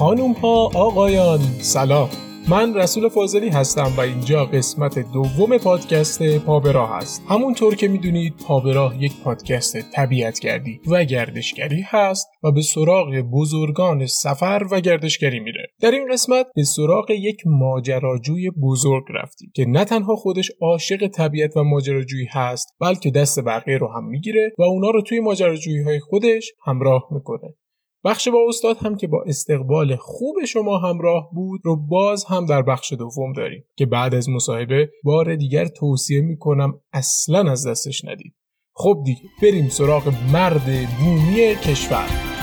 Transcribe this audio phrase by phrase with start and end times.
[0.00, 2.08] خانوم ها آقایان سلام.
[2.48, 9.02] من رسول فاضلی هستم و اینجا قسمت دوم پادکست پابراه هست همونطور که می‌دونید پابراه
[9.02, 15.66] یک پادکست طبیعتگردی و گردشگری هست و به سراغ بزرگان سفر و گردشگری میره.
[15.80, 21.56] در این قسمت به سراغ یک ماجراجوی بزرگ رفتیم که نه تنها خودش عاشق طبیعت
[21.56, 26.00] و ماجراجویی هست بلکه دست بقیه رو هم می‌گیره و اونا رو توی ماجراجویی های
[26.00, 27.54] خودش همراه می‌کنه.
[28.04, 32.62] بخش با استاد هم که با استقبال خوب شما همراه بود رو باز هم در
[32.62, 38.34] بخش دوم داریم که بعد از مصاحبه بار دیگر توصیه می‌کنم اصلا از دستش ندید.
[38.74, 42.39] خب دیگه بریم سراغ مرد بومی کشور.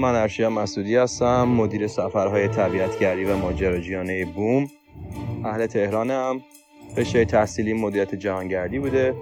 [0.00, 4.70] من ارشیا مسعودی هستم مدیر سفرهای طبیعتگری و ماجراجویانه بوم.
[5.44, 6.40] اهل تهرانم.
[6.96, 9.14] رشته تحصیلی مدیریت جهانگردی بوده.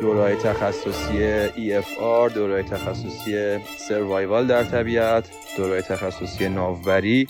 [0.00, 7.28] دورهای تخصصی EFR دورهای تخصصی سروایوال در طبیعت دورهای تخصصی ناوبری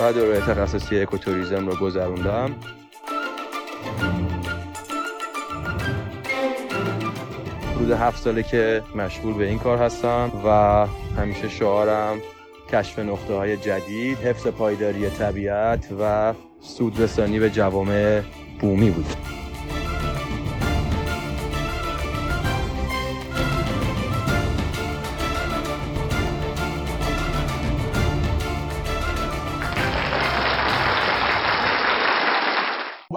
[0.00, 2.56] و دورهای تخصصی اکوتوریزم رو گذروندم.
[7.76, 10.86] حدود هفت ساله که مشغول به این کار هستم و
[11.18, 12.20] همیشه شعارم
[12.72, 18.22] کشف نقطه های جدید حفظ پایداری طبیعت و سودرسانی به جوامع
[18.60, 19.06] بومی بود.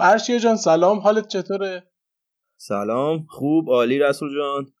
[0.00, 0.98] ارشیا جان سلام.
[0.98, 1.82] حالت چطوره؟
[2.56, 3.26] سلام.
[3.28, 3.70] خوب.
[3.70, 4.72] عالی رسول جان.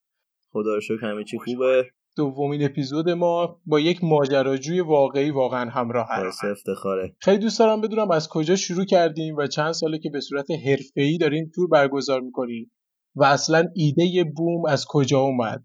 [0.52, 1.90] خدا رو شکر همه چی خوبه.
[2.16, 7.16] دومین اپیزود ما با یک ماجراجوی واقعی واقعا همراه هست افتخاره.
[7.18, 11.18] خیلی دوست دارم بدونم از کجا شروع کردیم و چند ساله که به صورت حرفه‌ای
[11.18, 12.70] دارین تور برگزار می‌کنیم
[13.16, 15.64] و اصلا ایده بوم از کجا اومد.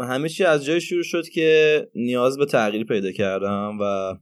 [0.00, 4.14] همه چی از جای شروع شد که نیاز به تغییر پیدا کردم و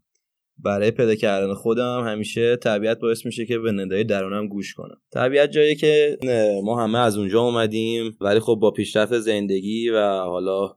[0.59, 5.01] برای پیدا کردن خودم همیشه طبیعت باعث میشه که به ندای درونم گوش کنم.
[5.13, 6.19] طبیعت جایی که
[6.65, 10.77] ما همه از اونجا اومدیم ولی خب با پیشرفت زندگی و حالا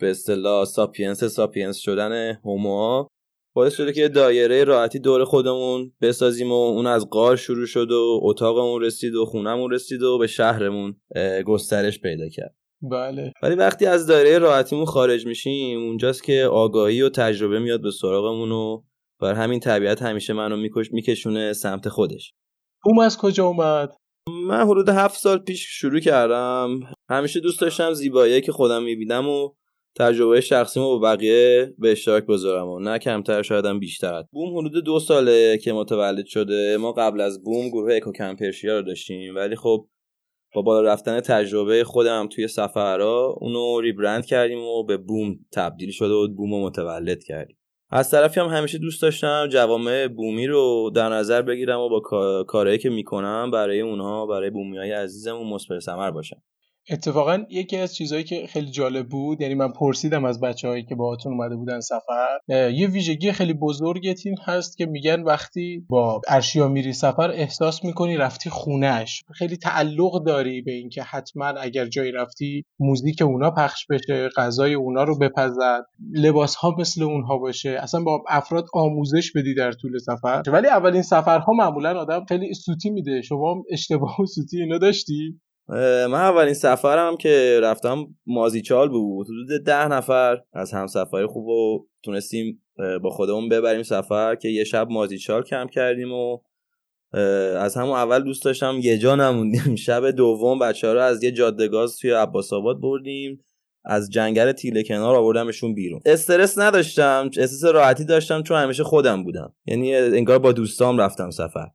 [0.00, 3.08] به اصطلاح ساپینس ساپینس شدن هوموها
[3.54, 8.20] باعث شده که دایره راحتی دور خودمون بسازیم و اون از غار شروع شد و
[8.22, 10.96] اتاقمون رسید و خونمون رسید و به شهرمون
[11.46, 12.54] گسترش پیدا کرد.
[12.82, 13.32] بله.
[13.42, 18.52] ولی وقتی از دایره راحتیمون خارج میشیم اونجاست که آگاهی و تجربه میاد به سراغمون
[18.52, 18.82] و
[19.20, 22.34] بر همین طبیعت همیشه منو میکش میکشونه سمت خودش.
[22.84, 23.94] اون از کجا اومد؟
[24.46, 26.80] من حدود هفت سال پیش شروع کردم.
[27.08, 29.50] همیشه دوست داشتم زیبایی که خودم می‌بینم و
[29.98, 34.24] تجربه شخصیمو با بقیه به اشتراک بذارم و نه کمتر شایدم بیشتر.
[34.32, 36.76] بوم حدود دو ساله که متولد شده.
[36.76, 39.34] ما قبل از بوم گروه اکو کمپرشیا رو داشتیم.
[39.34, 39.86] ولی خب
[40.54, 46.14] با بالا رفتن تجربه خودم توی سفرها اونو ریبرند کردیم و به بوم تبدیل شده
[46.14, 47.56] و بوم رو متولد کردیم.
[47.90, 52.00] از طرفی هم همیشه دوست داشتم جوامع بومی رو در نظر بگیرم و با
[52.48, 56.42] کارهایی که می‌کنم برای اونها برای بومی های عزیزمون مثمر ثمر باشم.
[56.90, 61.32] اتفاقا یکی از چیزهایی که خیلی جالب بود یعنی من پرسیدم از بچههایی که باهاتون
[61.32, 66.92] اومده بودن سفر یه ویژگی خیلی بزرگ تیم هست که میگن وقتی با ارشیا میری
[66.92, 73.22] سفر احساس می‌کنی رفتی خونهش خیلی تعلق داری به اینکه حتما اگر جایی رفتی موزیک
[73.22, 75.82] اونا پخش بشه غذای اونا رو بپزن
[76.12, 77.70] لباس ها مثل اونها باشه.
[77.70, 80.42] اصلا با افراد آموزش بدی در طول سفر.
[80.46, 83.22] ولی اولین سفرها معمولا آدم خیلی سوتی میده.
[83.22, 84.78] شما اشتباه و سوتی اینا
[85.68, 89.26] من اولین سفرم که رفتم مازیچال بود.
[89.26, 92.62] حدود ده نفر از همسفری خوب و تونستیم
[93.02, 96.38] با خودمون ببریم سفر که یه شب مازیچال کم کردیم و
[97.56, 99.76] از همون اول دوست داشتم یه جا نموندیم.
[99.86, 103.44] شب دوم بچه ها رو از یه جادگاز توی عباس آباد بردیم.
[103.86, 106.00] از جنگل تیله کنار آوردمشون بیرون.
[106.06, 109.54] استرس نداشتم احساس راحتی داشتم چون همیشه خودم بودم.
[109.66, 111.66] یعنی انگار با دوستام رفتم سفر.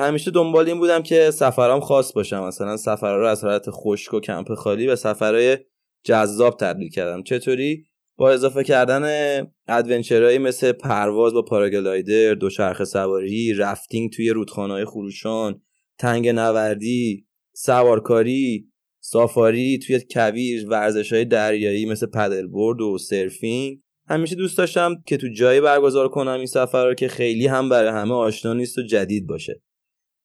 [0.00, 2.44] همیشه دنبال این بودم که سفرام خاص باشم.
[2.44, 5.58] مثلا سفرها رو از حالت خشک و کمپ خالی به سفرهای
[6.04, 7.22] جذاب تبدیل کردم.
[7.22, 7.84] چطوری؟
[8.16, 9.02] با اضافه کردن
[9.68, 15.62] ادونچرهایی مثل پرواز با پاراگلایدر دوچرخه سواری رفتینگ توی رودخانه‌های خروشان
[15.98, 18.67] تنگ نوردی سوارکاری
[19.10, 23.78] سافاری توی کویر ورزش های دریایی مثل پدلبورد و سرفینگ
[24.08, 27.90] همیشه دوست داشتم که تو جایی برگزار کنم این سفر رو که خیلی هم برای
[27.90, 29.62] همه آشنا نیست و جدید باشه.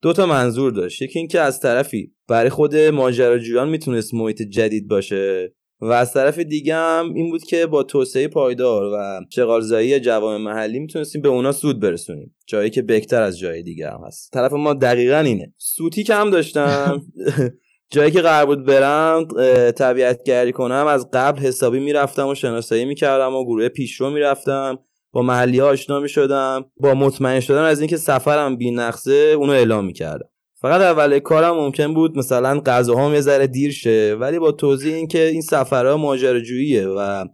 [0.02, 1.02] دو تا منظور داشت.
[1.02, 6.76] یکی اینکه از طرفی برای خود ماجراجویان می‌تونست محیط جدید باشه و از طرف دیگه
[6.76, 11.80] هم این بود که با توسعه پایدار و شغالزایی جوام محلی می‌تونستیم به اونا سود
[11.80, 12.36] برسونیم.
[12.48, 14.32] جایی که بهتر از جای دیگه هم هست.
[14.34, 15.54] طرف ما دقیقا اینه.
[15.58, 17.02] سوتی که هم داشتم
[17.94, 19.28] جایی که قرار بود برم
[19.72, 24.80] طبیعت گری کنم از قبل حسابی می‌رفتم و شناسایی می‌کردم و گروه پیشرو می‌رفتم
[25.12, 29.86] با محلی ها آشنا می‌شدم با مطمئن شدن از اینکه سفرم بی نقصه اونو اعلام
[29.86, 30.30] می‌کردم.
[30.62, 35.28] فقط اول کارم ممکن بود مثلا غذاهام یه ذره دیر شه ولی با توضیح اینکه
[35.28, 37.26] این سفرها ماجراجوییه و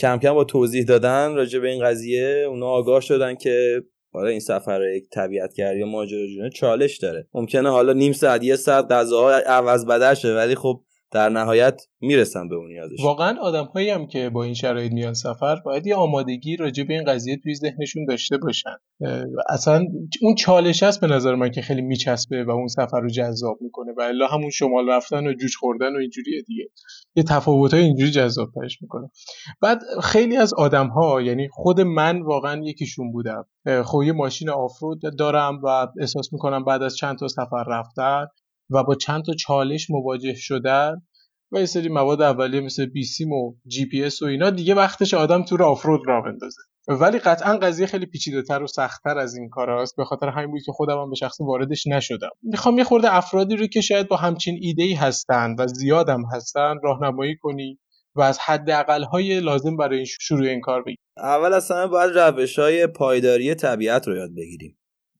[0.00, 3.82] کم کم با توضیح دادن راجع به این قضیه اونا آگاه شدن که
[4.16, 7.26] حالا این سفر یک طبیعتگری یا ماجراجویی چالش داره.
[7.34, 10.80] ممکنه حالا نیم ساعت یه ساعت غذاها عوض بدل شه ولی خب
[11.10, 15.14] در نهایت می‌رسن به اون یادش واقعا آدم هایی هم که با این شرایط میان
[15.14, 18.76] سفر باید یه آمادگی راجع به این قضیه توی ذهنشون داشته باشن.
[19.48, 19.84] اصلا
[20.22, 23.92] اون چالش هست به نظر من که خیلی میچسبه و اون سفر رو جذاب می‌کنه.
[23.96, 26.70] و الا همون شمال رفتن و جوش خوردن و اینجوریه دیگه.
[27.16, 29.10] یه تفاوت های اینجوری جذاب ترش می‌کنه.
[29.60, 33.46] بعد خیلی از آدم ها یعنی خود من واقعا یکیشون بودم.
[33.84, 38.26] خب یه ماشین آفرود دارم و احساس می‌کنم بعد از چند تا سفر رفتن
[38.70, 41.02] و با چند تا چالش مواجه شدن
[41.52, 45.14] و یه سری مواد اولیه مثل بیسیم و جی پی اس و اینا دیگه وقتش
[45.14, 49.48] آدم تو آفرود راه بندازه ولی قطعا قضیه خیلی پیچیده تر و سختتر از این
[49.48, 49.96] کار است.
[49.96, 52.30] به خاطر همین بود که خودم هم به شخصه واردش نشدم.
[52.42, 56.74] می‌خوام یه خورده افرادی رو که شاید با همچین ایده ای هستن و زیادم هستن
[56.82, 57.78] راهنمایی کنی
[58.14, 60.96] و از حداقل های لازم برای شروع این کار بگی.
[61.16, 64.78] اول اصلا باید روش های پایداری طبیعت رو یاد بگیریم.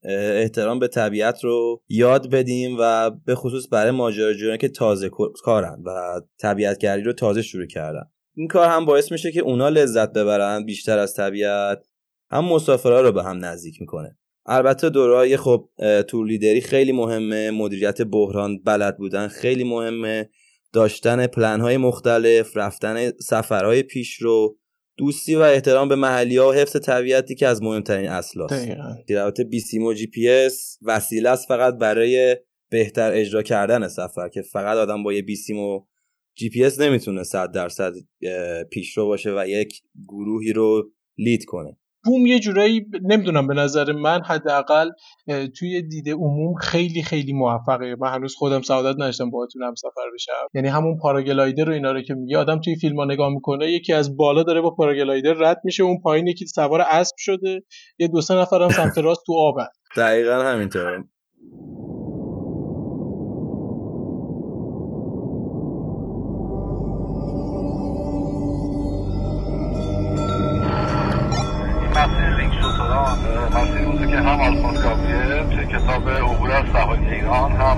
[0.08, 5.10] احترام به طبیعت رو یاد بدیم و به خصوص برای ماجراجویان که تازه
[5.44, 8.10] کارن و طبیعتگری رو تازه شروع کردن.
[8.34, 11.86] این کار هم باعث میشه که اونا لذت ببرن بیشتر از طبیعت.
[12.30, 14.18] هم مسافرها رو به هم نزدیک می‌کنه.
[14.46, 15.68] البته دورای خب
[16.08, 20.30] تور لیدری خیلی مهمه مدیریت بحران بلد بودن خیلی مهمه.
[20.72, 24.58] داشتن پلن های مختلف رفتن سفرهای پیش رو.
[24.96, 28.68] دوستی و احترام به محلی ها و حفظ طبیعتی که از مهمترین اصلاست.
[29.08, 32.36] در بیسیم و جی پی اس وسیله است فقط برای
[32.70, 35.80] بهتر اجرا کردن سفر که فقط آدم با یه بیسیم و
[36.34, 37.92] جی پی اس نمی‌تونه صد درصد
[38.70, 41.76] پیشرو باشه و یک گروهی رو lead کنه.
[42.06, 44.90] بوم یه جورایی نمی‌دونم به نظر من حداقل
[45.58, 47.96] توی دیده عموم خیلی خیلی موفقه.
[48.00, 50.32] من هنوز خودم سعادت نداشتم باهاتون هم سفر بشم.
[50.54, 53.92] یعنی همون پاراگلایدر رو اینا رو که میگه آدم توی فیلم ها نگاه می‌کنه یکی
[53.92, 57.62] از بالا داره با پاراگلایدر رد میشه اون پایین یکی سوار اسب شده.
[57.98, 59.66] یه دو سه نفرم سمت راست تو آبن.
[59.96, 61.04] دقیقا همینطور
[74.18, 77.76] هم آلفونس گابریل چه کتاب عبور از صحای ایران هم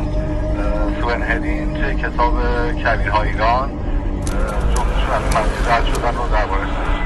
[1.00, 2.35] سوین هدین چه کتاب
[2.73, 3.70] کبیرهای ایران
[4.74, 6.97] جفتشون از مسیر رد شدن و دربارش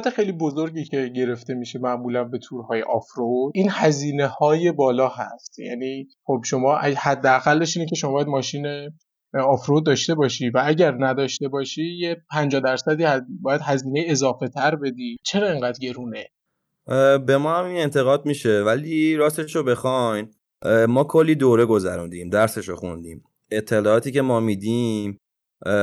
[0.00, 5.58] ایراد خیلی بزرگی که گرفته میشه معمولا به تورهای آفرود این هزینه های بالا هست.
[5.58, 8.66] یعنی خب شما حداقلش اینه که شما باید ماشین
[9.34, 13.04] آفرود داشته باشی و اگر نداشته باشی یه 50 درصدی
[13.40, 15.16] باید هزینه اضافه تر بدی.
[15.24, 16.26] چرا انقدر گرونه؟
[17.26, 18.62] به ما هم این انتقاد میشه.
[18.62, 20.28] ولی راستش رو بخواین
[20.88, 23.24] ما کلی دوره گذروندیم درسش رو خوندیم.
[23.50, 25.18] اطلاعاتی که ما میدیم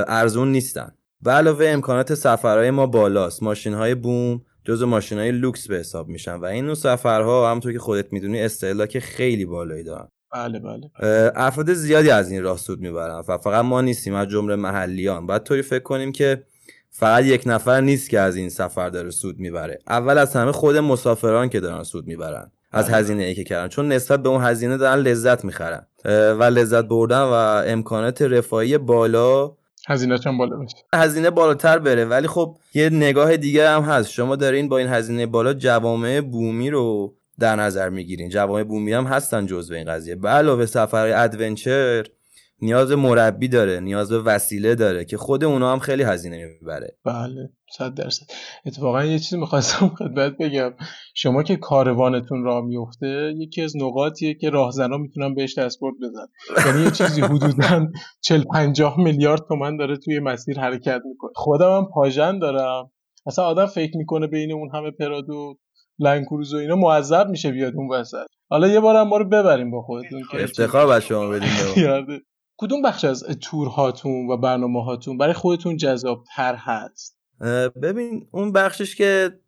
[0.08, 0.97] ارزون نیستن.
[1.22, 3.44] به علاوه امکانات سفرهای ما بالاست.
[3.44, 7.74] ماشین های بوم جزو ماشین های لوکس به حساب میشن و این نوع سفرها همونطور
[7.74, 10.08] که خودت می‌دونی استهلاک خیلی بالایی دارن.
[10.34, 10.92] بله بله.
[11.36, 15.26] افراد زیادی از این راه سود می‌برن و فقط ما نیستیم از جمله محلیان.
[15.26, 16.44] باید طوری فکر کنیم که
[16.90, 19.80] فقط یک نفر نیست که از این سفر داره سود می‌بره.
[19.88, 22.96] اول از همه خود مسافران که دارن سود می‌برن از بله.
[22.96, 23.68] هزینه ای که کردن.
[23.68, 25.88] چون نسبت به اون هزینه دارن لذت می‌خرن.
[26.40, 29.57] و لذت بردن و امکانات رفاهی بالا
[29.88, 34.10] هزینه چون بالا بشه هزینه بالاتر بره ولی خب یه نگاه دیگه هم هست.
[34.10, 38.30] شما دارین با این هزینه بالا جوامع بومی رو در نظر می‌گیرین.
[38.30, 40.16] جوامع بومی هم هستن جزو این قضیه.
[40.16, 42.06] به علاوه سفر ادونچر
[42.62, 46.98] نیاز مربی داره نیاز به وسیله داره که خود اونا هم خیلی هزینه می‌بره.
[47.06, 48.26] بله صد درصد.
[48.66, 50.74] اتفاقا یه چیزی می‌خواستم خدمت بگم.
[51.16, 56.28] شما که کاروانتون راه میفته یکی از نقاطیه که راهزنا می‌تونن بهش دستبرد بزن
[56.68, 57.88] یعنی یه چیزی حدودا
[58.22, 61.32] 40 50 میلیارد تومن داره توی مسیر حرکت می‌کنه.
[61.36, 62.92] خودم هم پاژن دارم.
[63.26, 65.58] اصلا آدم فکر می‌کنه بین اون همه پرادو
[66.00, 68.26] لنکروز و اینا معذب میشه بیاد اون وسط.
[68.50, 71.50] حالا یه بارم ما رو ببریم با خودتون که افتخار بر شما بدیم
[72.58, 77.18] کدوم بخش از تورهاتون و برنامه هاتون برای خودتون جذاب تر هست
[77.82, 79.40] ببین اون بخشش که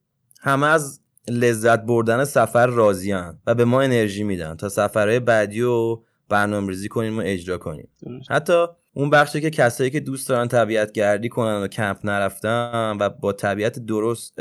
[0.41, 4.55] همه از لذت بردن سفر راضیان و به ما انرژی میدن.
[4.55, 7.89] تا سفرهای بعدی رو برنامه ریزی کنیم و اجرا کنیم.
[8.29, 13.09] حتی اون بخشی که کسایی که دوست دارن طبیعت گردی کنن و کمپ نرفتن و
[13.09, 14.39] با طبیعت درست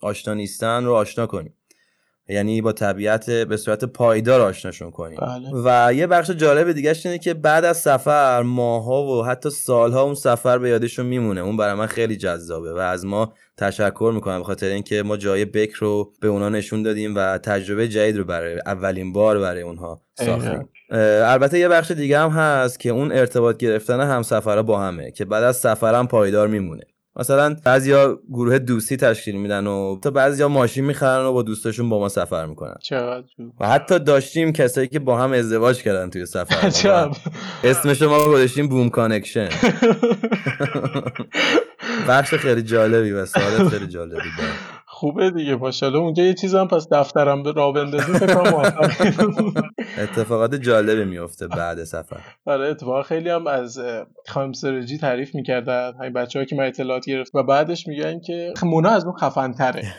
[0.00, 1.54] آشنا نیستن رو آشنا کنیم.
[2.28, 5.18] یعنی با طبیعت به صورت پایدار آشناشون کنیم.
[5.20, 5.48] بله.
[5.64, 10.14] و یه بخش جالب دیگه اینه که بعد از سفر ماها و حتی سالها اون
[10.14, 11.40] سفر به یادشون میمونه.
[11.40, 15.72] اون برای من خیلی جذابه و از ما تشکر می‌کنم بخاطر اینکه ما جای بک
[15.72, 20.68] رو به اونا نشون دادیم و تجربه جدید رو برای اولین بار برای اونها ساختیم.
[20.90, 25.44] البته یه بخش دیگه هم هست که اون ارتباط گرفتن همسفرها با همه که بعد
[25.44, 26.82] از سفرم پایدار میمونه.
[27.16, 31.98] مثلا بعضیا گروه دوستی تشکیل میدن و تا بعضیا ماشین می‌خرن و با دوستاشون با
[31.98, 32.74] ما سفر می‌کنن.
[32.82, 33.26] چقدر
[33.60, 36.68] و حتی داشتیم کسایی که با هم ازدواج کردن توی سفر.
[37.64, 39.48] اسمش ما گذاشتیم بوم connection
[42.08, 46.00] بخش خیلی جالبی و سوالت خیلی جالبی داره خوبه دیگه ماشاءالله.
[46.00, 48.12] اونجا یه چیز هم پس دفتر هم به راه بندازی
[49.98, 52.20] اتفاقات جالبی میفته بعد سفر.
[52.46, 53.80] آره اتفاقا خیلی هم از
[54.28, 58.90] خانم سرجی تعریف می‌کردن همین بچه‌ها که من اطلاعات گرفت و بعدش میگن که مونا
[58.90, 59.82] از اون خفن تره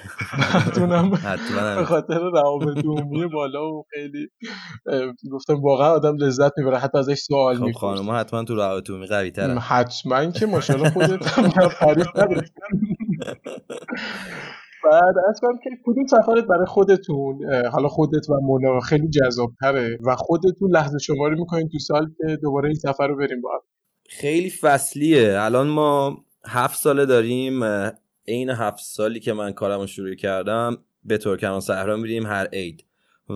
[1.76, 4.30] به خاطر روابط عمومی بالا و خیلی
[5.32, 9.08] گفتم واقعا آدم لذت می‌بره حتی ازش سوال خب می‌کنه خانم حتما تو روابط عمومی
[9.08, 12.08] قوی تره حتما که ماشاءالله خودت هم تعریف
[14.84, 17.40] بعد اصلا که کدوم سفرت برای خودتون
[17.72, 22.38] حالا خودت و مونا خیلی جذاب تره و خودتون لحظه شماری می‌کنین تو سال که
[22.42, 23.50] دوباره این سفر رو بریم با
[24.10, 25.36] خیلی فصلیه.
[25.38, 27.64] الان ما هفت ساله داریم
[28.28, 32.86] عین هفت سالی که من کارم رو شروع کردم به ترکمان صحرا میریم هر عید.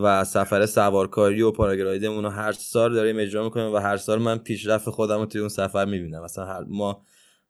[0.04, 4.38] و سفر سوارکاری و پاراگلایدمون رو هر سال داریم اجرا می‌کنیم و هر سال من
[4.38, 6.24] پیشرفت خودم رو توی اون سفر می‌بینم.
[6.24, 7.02] مثلا هر ما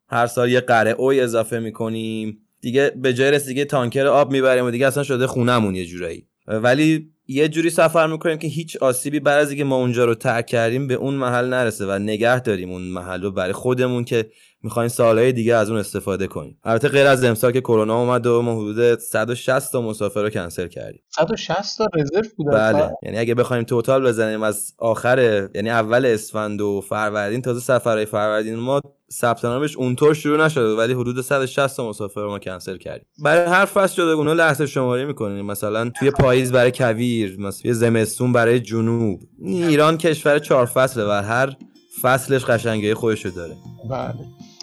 [0.07, 2.47] هر سال یه قره اوی اضافه می‌کنیم.
[2.63, 6.27] دیگه به جای رسیدگی تانکر آب می‌بریم و دیگه اصلا شده خونمون یه جورایی.
[6.48, 10.46] ولی یه جوری سفر می‌کنیم که هیچ آسیبی بعد از اینکه ما اونجا رو ترک
[10.46, 14.29] کردیم به اون محل نرسه و نگه داریم اون محل رو برای خودمون که
[14.63, 16.58] می‌خوایم سالهای دیگه از اون استفاده کنیم.
[16.63, 20.67] البته غیر از امسال که کرونا اومد و ما حدود 160 تا مسافر رو کنسل
[20.67, 21.01] کردیم.
[21.10, 22.89] 160 تا رزرو بود بله.
[23.03, 28.55] یعنی اگه بخوایم توتال بزنیم از آخر یعنی اول اسفند و فروردین تازه سفرهای فروردین
[28.55, 33.05] ما ثبت نامش اونطور شروع نشده ولی حدود 160 تا مسافر ما کنسل کردیم.
[33.24, 35.46] برای هر فصل جداگونه لحظه شماری می‌کنیم.
[35.46, 39.20] مثلا توی پاییز برای کویر مثلا زمستون برای جنوب.
[39.41, 41.55] ایران کشور چهار فصله و هر
[42.01, 43.55] فصلش قشنگی خودشو داره.
[43.89, 44.13] بله.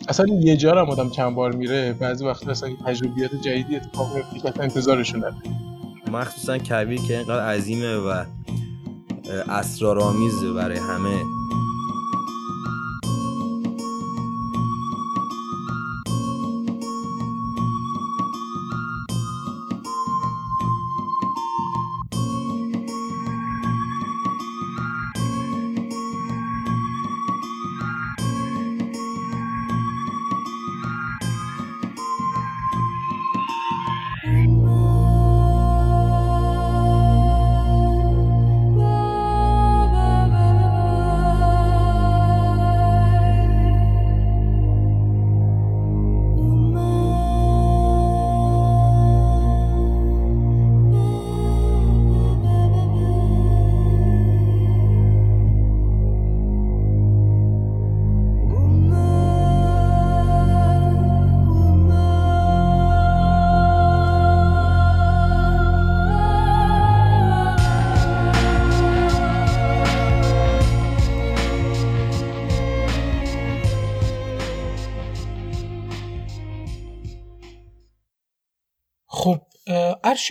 [0.09, 1.93] اصلا یه جا هم آدم چند بار میره.
[1.93, 5.43] بعضی وقت اصلا تجربیات جدیدی اتفاق میفته که انتظارشون نداره.
[6.13, 8.25] مخصوصا کویر که اینقدر عظیمه و
[9.49, 11.40] اسرارآمیزه برای همه.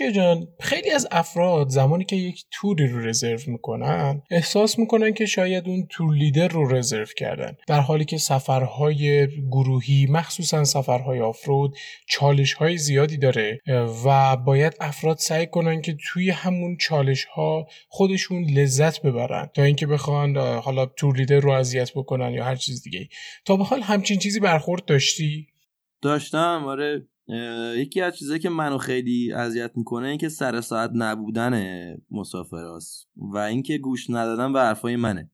[0.00, 5.26] ارشیا جان خیلی از افراد زمانی که یک توری رو رزرو می‌کنن احساس می‌کنن که
[5.26, 7.56] شاید اون تور لیدر رو رزرو کردن.
[7.66, 11.76] در حالی که سفرهای گروهی مخصوصا سفرهای آفرود
[12.08, 13.60] چالش های زیادی داره
[14.04, 19.86] و باید افراد سعی کنن که توی همون چالش ها خودشون لذت ببرن تا اینکه
[19.86, 23.08] بخوان حالا تور لیدر رو اذیت بکنن یا هر چیز دیگه
[23.44, 25.46] تا به حال همچین چیزی برخورد داشتی؟
[26.02, 27.09] داشتم آره.
[27.76, 31.64] یکی از چیزایی که منو خیلی اذیت می‌کنه این که سر ساعت نبودن
[32.10, 35.30] مسافراست و اینکه گوش ندادن به حرفای منه.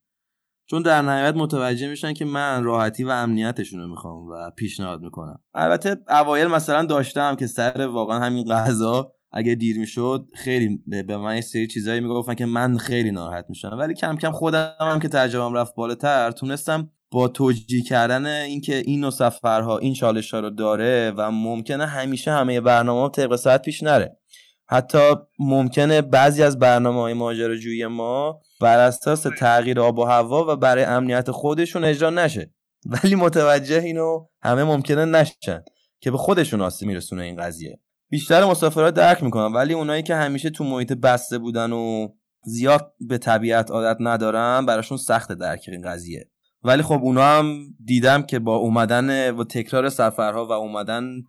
[0.71, 5.41] چون در نهایت متوجه میشن که من راحتی و امنیتشون رو می‌خوام و پیشنهاد می‌کنم.
[5.55, 11.35] البته اوایل مثلا داشتم که سر واقعا همین غذا اگه دیر می‌شد خیلی به من
[11.35, 15.09] یه سری چیزایی می‌گفتن که من خیلی ناراحت میشم ولی کم کم خودم هم که
[15.09, 20.51] تجربم رفت بالاتر تونستم با توجیه کردن اینکه این نوع سفرها این چالش ها رو
[20.51, 24.17] داره و ممکنه همیشه همه برنامه طبق ساعت پیش نره.
[24.69, 30.57] حتی ممکنه بعضی از برنامه های ماجراجویی ما بر اساس تغییر آب و هوا و
[30.57, 32.55] برای امنیت خودشون اجرا نشه.
[32.87, 35.65] ولی متوجه اینو همه ممکنه نشن
[36.01, 37.81] که به خودشون آسیب میرسونه این قضیه.
[38.11, 42.09] بیشتر مسافرات درک می‌کنن ولی اونایی که همیشه تو محیط بسته بودن و
[42.45, 46.31] زیاد به طبیعت عادت ندارن براشون سخت درک این قضیه.
[46.67, 51.23] ولی خب اونا هم دیدم که با اومدن و تکرار سفرها و اومدن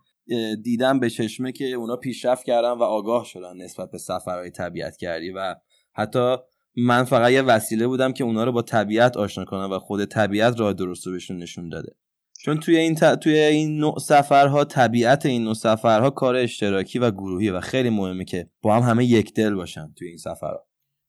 [0.62, 5.30] دیدم به چشمه که اونا پیشرفت کردن و آگاه شدن نسبت به سفرهای طبیعت کردی
[5.30, 5.54] و
[5.94, 6.36] حتی
[6.76, 10.60] من فقط یه وسیله بودم که اونا رو با طبیعت آشنا کنم و خود طبیعت
[10.60, 11.92] راه درست رو بهشون نشون داده.
[12.40, 17.50] چون توی این توی این نوع سفرها طبیعت این نوع سفرها کار اشتراکی و گروهی
[17.50, 20.67] و خیلی مهمه که با هم همه یک دل باشن توی این سفرها.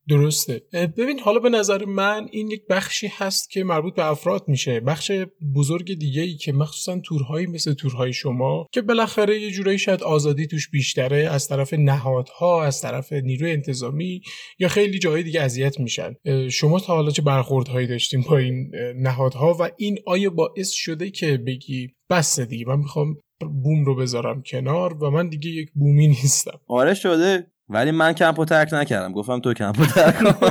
[0.10, 0.62] درسته.
[0.98, 4.80] ببین حالا به نظر من این یک بخشی هست که مربوط به افراد میشه.
[4.80, 5.12] بخش
[5.56, 10.48] بزرگ دیگه ای که مخصوصا تورهایی مثل تورهای شما که بالاخره یه جورایی شاید آزادی
[10.48, 14.22] توش بیشتره از طرف نهادها از طرف نیروی انتظامی
[14.60, 16.14] یا خیلی جای دیگه اذیت میشن.
[16.52, 21.38] شما تا حالا چه برخوردهایی داشتیم با این نهادها و این آیا باعث شده که
[21.38, 23.18] بگی بس دیگه من می‌خوام
[23.64, 27.48] بوم رو بذارم کنار و من دیگه یک بومی نیستم؟ آره شده.
[27.70, 29.14] ولی من کمپو ترک نکردم.
[29.14, 30.50] گفتم تو کمپو ترک کن.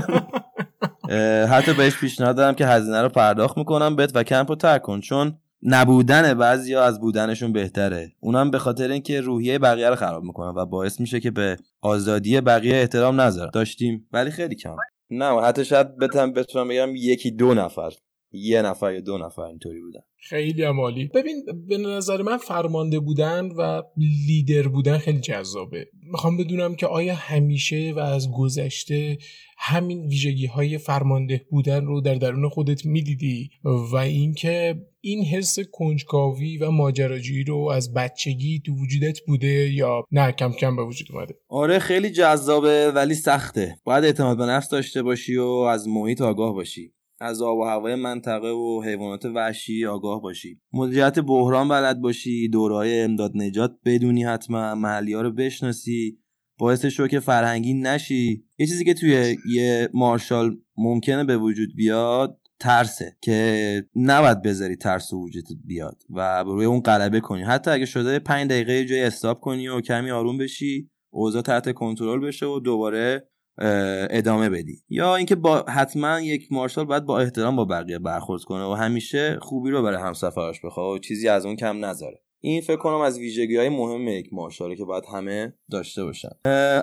[1.52, 5.00] حتی بهش پیشنهاد دادم که هزینه رو پرداخت می‌کنم بهت و کمپو ترک کن.
[5.00, 8.12] چون نبودن بعضیا از بودنشون بهتره.
[8.20, 12.40] اونم به خاطر اینکه روحیه بقیه رو خراب می‌کنه و باعث میشه که به آزادی
[12.40, 14.09] بقیه احترام نذارن داشتیم.
[14.12, 14.76] ولی خیلی کم.
[15.11, 17.90] نه حتی شاید بتونم بتونم بگم یکی دو نفر.
[18.32, 20.00] یه نفر یا دو نفر اینطوری بودن.
[20.20, 21.10] خیلی عمالی.
[21.14, 23.82] ببین به نظر من فرمانده بودن و
[24.26, 25.86] لیدر بودن خیلی جذابه.
[26.02, 29.18] می‌خوام بدونم که آیا همیشه و از گذشته
[29.58, 36.58] همین ویژگی های فرمانده بودن رو در درون خودت می‌دیدی؟ و اینکه این حس کنجکاوی
[36.58, 41.34] و ماجراجویی رو از بچگی تو وجودت بوده یا نه کم کم به وجود اومده.
[41.48, 43.76] آره خیلی جذابه ولی سخته.
[43.84, 46.92] باید اعتماد به نفس داشته باشی و از محیط آگاه باشی.
[47.20, 50.61] از آب و هوای منطقه و حیوانات وحشی آگاه باشی.
[50.72, 56.18] مدیریت بحران بلد باشی دورهای امداد نجات بدونی حتما محلی ها رو بشناسی
[56.59, 58.44] باعث شوک فرهنگی نشی.
[58.59, 65.12] یه چیزی که توی یه مارشال ممکنه به وجود بیاد ترسه که نباید بذاری ترس
[65.12, 67.42] وجود بیاد و روی اون غلبه کنی.
[67.42, 72.20] حتی اگه شده پنج دقیقه جای استاپ کنی و کمی آروم بشی اوضاع تحت کنترل
[72.20, 73.28] بشه و دوباره
[74.10, 74.82] ادامه بدی.
[74.88, 79.38] یا اینکه با حتما یک مارشال باید با احترام با بقیه برخورد کنه و همیشه
[79.42, 82.20] خوبی رو برای همسفرش بخواه و چیزی از اون کم نذاره.
[82.40, 86.28] این فکر کنم از ویژگی های مهم یک مارشاله که باید همه داشته باشن.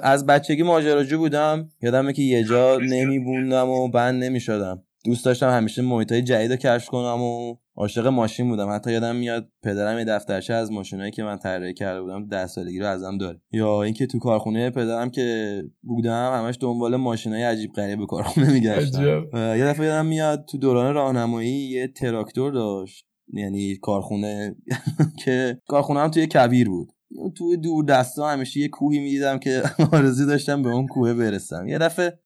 [0.03, 1.69] از بچگی ماجراجو بودم.
[1.81, 4.83] یادمه که یه جا نمیبوندم و بند نمی‌شدم.
[5.05, 8.75] دوست داشتم همیشه محیط های جدید رو کشف کنم و عاشق ماشین بودم.
[8.75, 12.79] حتی یادم میاد پدرم یه دفترچه از ماشینایی که من طراحی کرده بودم ده سالگی
[12.79, 13.41] رو ازم داره.
[13.51, 19.23] یا اینکه تو کارخونه پدرم که بودم همش دنبال ماشینای عجیب غریب به کارخونه میگشتم.
[19.33, 24.55] یه دفعه یادم میاد تو دوران راهنمایی یه تراکتور داشت یعنی کارخونه
[25.25, 26.89] که کارخونه هم توی کبیر بود.
[27.37, 31.67] توی دور دستا همیشه یه کوهی می‌دیدم که آرزو داشتم به اون کوه برسم.
[31.67, 32.19] یه دفعه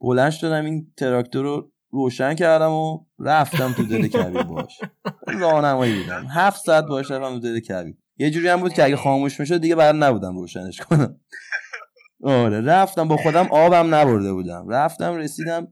[0.00, 4.80] بلند شدم این تراکتور رو روشن کردم و رفتم تو دل کبیر باش.
[5.26, 6.26] راهنمایی بودم.
[6.30, 7.96] هفت ساعت باش رفتم تو دل کبیر.
[8.18, 11.20] یه جوری هم بود که اگه خاموش می‌شد دیگه بعد نبودم روشنش کنم.
[12.22, 13.08] آره رفتم.
[13.08, 14.68] با خودم آبم نبرده بودم.
[14.68, 15.68] رفتم رسیدم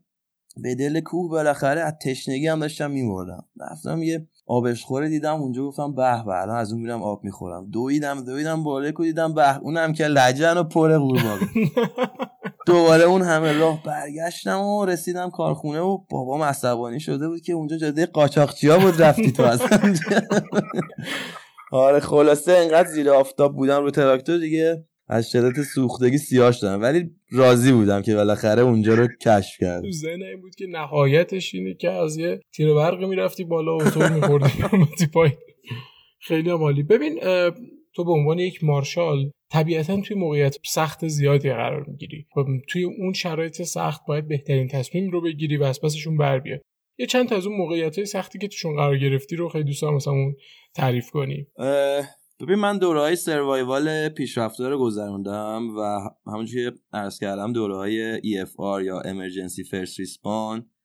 [0.63, 1.31] به دل کوه.
[1.31, 3.45] بالاخره از تشنگی هم داشتم میمردم.
[3.61, 5.35] رفتم یه آبشخوره دیدم.
[5.35, 7.71] اونجا گفتم به به الان از اون میرم آب می‌خورم.
[7.71, 11.47] دویدم دویدم بالا کو دیدم به اونم که لجن و پر قورباغه
[12.67, 17.77] دوباره اون همه راه برگشتم و رسیدم کارخونه و بابام عصبانی شده بود که اونجا
[17.77, 19.63] جاده قاچاقچیا بود رفتی تو از
[21.73, 27.11] آره خلاصه انقدر زیر آفتاب بودم رو تراکتور دیگه از شدت سوختگی سیاه شدم ولی
[27.31, 31.91] راضی بودم که بالاخره اونجا رو کشف کرد تو این بود که نهایتش اینه که
[31.91, 35.31] از یه تیر برق می‌رفتی بالا و تو میخوردی پای
[36.21, 37.21] خیلی مالی ببین
[37.97, 42.27] تو به عنوان یک مارشال طبیعتا توی موقعیت سخت زیادی قرار می‌گیری.
[42.37, 46.61] و توی اون شرایط سخت باید بهترین تصمیم رو بگیری و از پسشون بر بیاد
[46.99, 49.83] یه چند تا از اون موقعیت های سختی که توشون قرار گرفتی رو خیلی دوست
[49.83, 50.37] دارم مثلا اون
[50.75, 51.47] تعریف کنی.
[52.41, 58.21] ببین من دوره های سروایوال پیشرفته رو گذروندم و همونجوری که عرض کردم دوره های
[58.21, 60.76] EFR یا Emergency First Response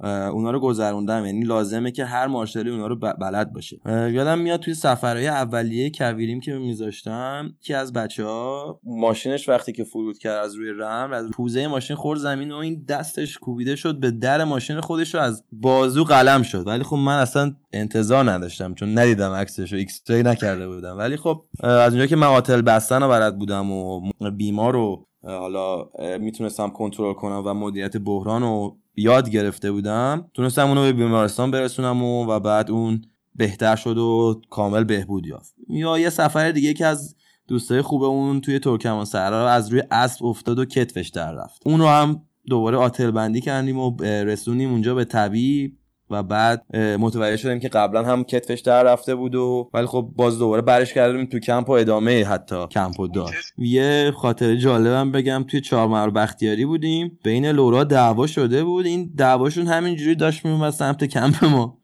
[0.00, 1.26] اونا رو گذروندم.
[1.26, 3.80] یعنی لازمه که هر مارشالی اونا رو بلد باشه.
[3.86, 9.84] یادم میاد توی سفرهای اولیه کویریم که میذاشتم که از بچه ها ماشینش وقتی که
[9.84, 14.00] فرود کرد از روی رم از پوزه ماشین خورد زمین و این دستش کوبیده شد
[14.00, 16.66] به در ماشین خودش رو از بازو قلم شد.
[16.66, 20.98] ولی خب من اصلا انتظار نداشتم چون ندیدم عکسش رو X نکرده بودم.
[20.98, 24.00] ولی خب از اونجا که آتل بستن رو بلد بودم و
[24.36, 30.30] بیمار رو حالا می‌تونستم کنترل کنم و مدیریت بحران و یاد گرفته بودم.
[30.34, 33.02] تونستم اونو به بیمارستان برسونم و, و بعد اون
[33.34, 35.54] بهتر شد و کامل بهبود یافت.
[35.68, 37.16] یا یه سفر دیگه که از
[37.48, 41.62] دوستای خوب اون توی ترکمن صحرا از روی اسب افتاد و کتفش در رفت.
[41.66, 45.78] اون رو هم دوباره آتل بندی کردیم و رسونیم اونجا به طبیب.
[46.10, 50.38] و بعد متوجه شدیم که قبلا هم کتفش در رفته بود و ولی خب باز
[50.38, 55.44] دوباره برش کردیم تو کمپ و ادامه حتی کمپ و داشت یه خاطر جالبم بگم
[55.48, 58.86] توی چهارمحور بختیاری بودیم بین لورا دعوا شده بود.
[58.86, 61.78] این دعواشون همینجوری داشت میومد سمت کمپ ما.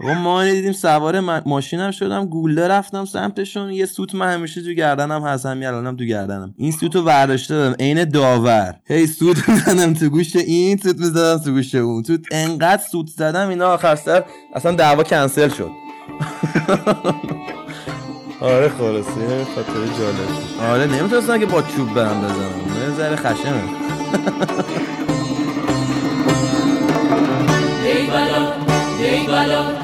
[0.00, 5.22] و ما دیدیم سوار ماشینم شدم گوله رفتم سمتشون یه سوت من همیشه تو گردنم
[5.22, 6.54] هست همین الانم تو گردنم.
[6.56, 8.74] این سوتو برداشته دادم عین داور.
[8.86, 12.02] هی سوت می‌زدم تو گوش این سوت می‌زدم تو گوش اون.
[12.02, 15.70] تو انقدر سوت زدم اینا آخر سر اصلا دعوا کنسل شد.
[18.40, 20.70] آره خلاصه خاطر جالب.
[20.70, 22.88] آره نمی‌تونستم که با چوب برم بزنم.
[22.88, 23.62] یه ذره خشمه.
[29.34, 29.74] بلال.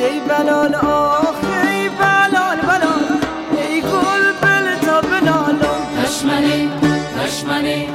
[0.00, 3.04] ای بلال آخ ای بلال بلال.
[3.58, 6.68] ای گل بل تا بلالم تشمنه
[7.16, 7.86] تشمنه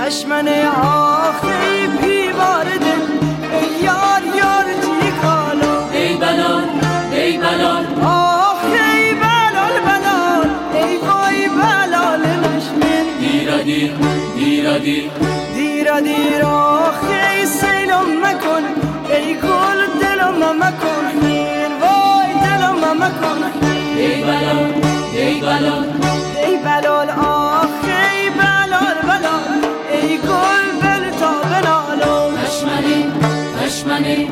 [0.00, 3.04] تشمنه آخ ای پیوار دل.
[3.52, 6.64] ای یار یار تی کالا ای بلال
[7.12, 7.84] ای بلال.
[8.04, 10.48] آخ ای بلال بلال.
[10.74, 13.92] ای وای بلال نشمن دیرا دیر
[14.36, 15.10] دیرا دیر.
[15.54, 18.64] دیرا دیر آخ ای سیلم مکن.
[19.10, 19.80] ای گل
[20.38, 21.06] دلم مکن
[21.80, 23.42] وای دلم مکن
[23.96, 24.72] ای بلال
[25.12, 25.86] ای بلال
[26.46, 29.60] ای بلال آخ ای بلال بلال.
[29.92, 33.04] ای گل بل تا بلالو تشمنه
[33.60, 34.28] تشمنه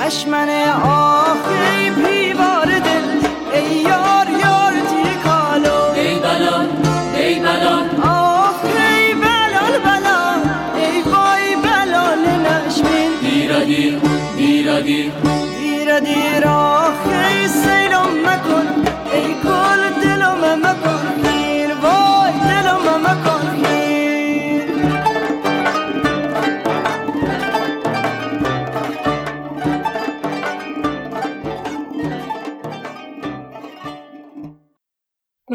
[0.00, 3.08] تشمنه آخ ای پیوار دل.
[3.54, 6.68] ای یار یار تی کالو ای بلال
[7.16, 10.40] ای بلال آخ ای بلال بلال.
[10.76, 13.98] ای وای بلال نشمین دیر دیر
[14.36, 15.39] دیر دیر.
[16.04, 18.66] دیر دیر آخی سیلم مکن
[19.12, 20.99] ای گل دلم مکن.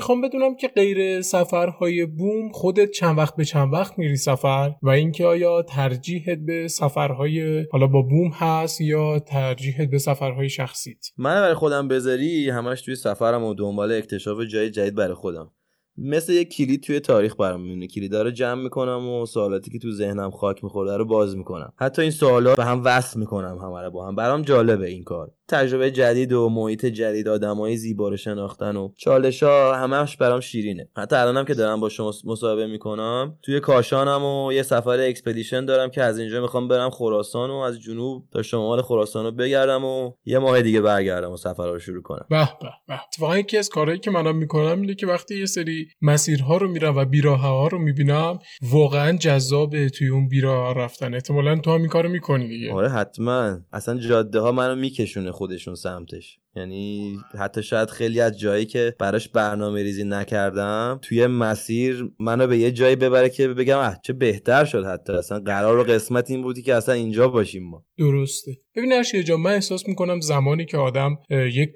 [0.05, 4.89] می‌خوام بدونم که غیر سفرهای بوم خودت چند وقت به چند وقت میری سفر و
[4.89, 11.41] اینکه آیا ترجیحت به سفرهای حالا با بوم هست یا ترجیحت به سفرهای شخصیت؟ من
[11.41, 15.51] برای خودم بذاری همش توی سفرم و دنبال اکتشاف جای جدید برای خودم.
[15.97, 17.87] مثل یک کلید توی تاریخ برام میمونه.
[17.87, 21.73] کلیدا رو جمع می‌کنم و سوالاتی که تو ذهنم خاک میخورده رو باز می‌کنم.
[21.75, 24.15] حتی این سوالا به هم وصل می‌کنم همه رو با هم.
[24.15, 25.31] برام جالبه این کار.
[25.47, 30.89] تجربه جدید و محیط جدید آدمای زیبا رو شناختن و چالش ها همش برام شیرینه.
[30.97, 35.89] حتی الانم که دارم با شما مصاحبه می‌کنم توی کاشانم و یه سفر expedition دارم
[35.89, 40.11] که از اینجا می‌خوام برم خراسان و از جنوب تا شمال خراسان رو بگردم و
[40.25, 42.25] یه ماه دیگه برگردم و سفر رو شروع کنم.
[42.29, 42.99] به به به.
[43.07, 46.95] اتفاقا یکی از کارهایی که منم می‌کنم اینه که وقتی یه سری مسیرها رو میرم
[46.95, 51.13] و بیراه ها رو می‌بینم واقعا جذابه توی اون بیراه رفتن.
[51.13, 52.73] احتمالا تو هم این کارو می‌کنی دیگه.
[52.73, 53.59] آره حتما.
[53.73, 56.39] اصلا جاده ها منو میکشونه خودشون سمتش.
[56.55, 62.57] یعنی حتی شاید خیلی از جایی که براش برنامه ریزی نکردم توی مسیر منو به
[62.57, 65.13] یه جایی ببره که بگم اه چه بهتر شد حتی.
[65.13, 67.85] اصلا قرار و قسمت این بودی که اصلا اینجا باشیم ما.
[67.97, 68.51] درسته.
[68.75, 71.71] ببین ارشیا جان من احساس می‌کنم زمانی که آدم یک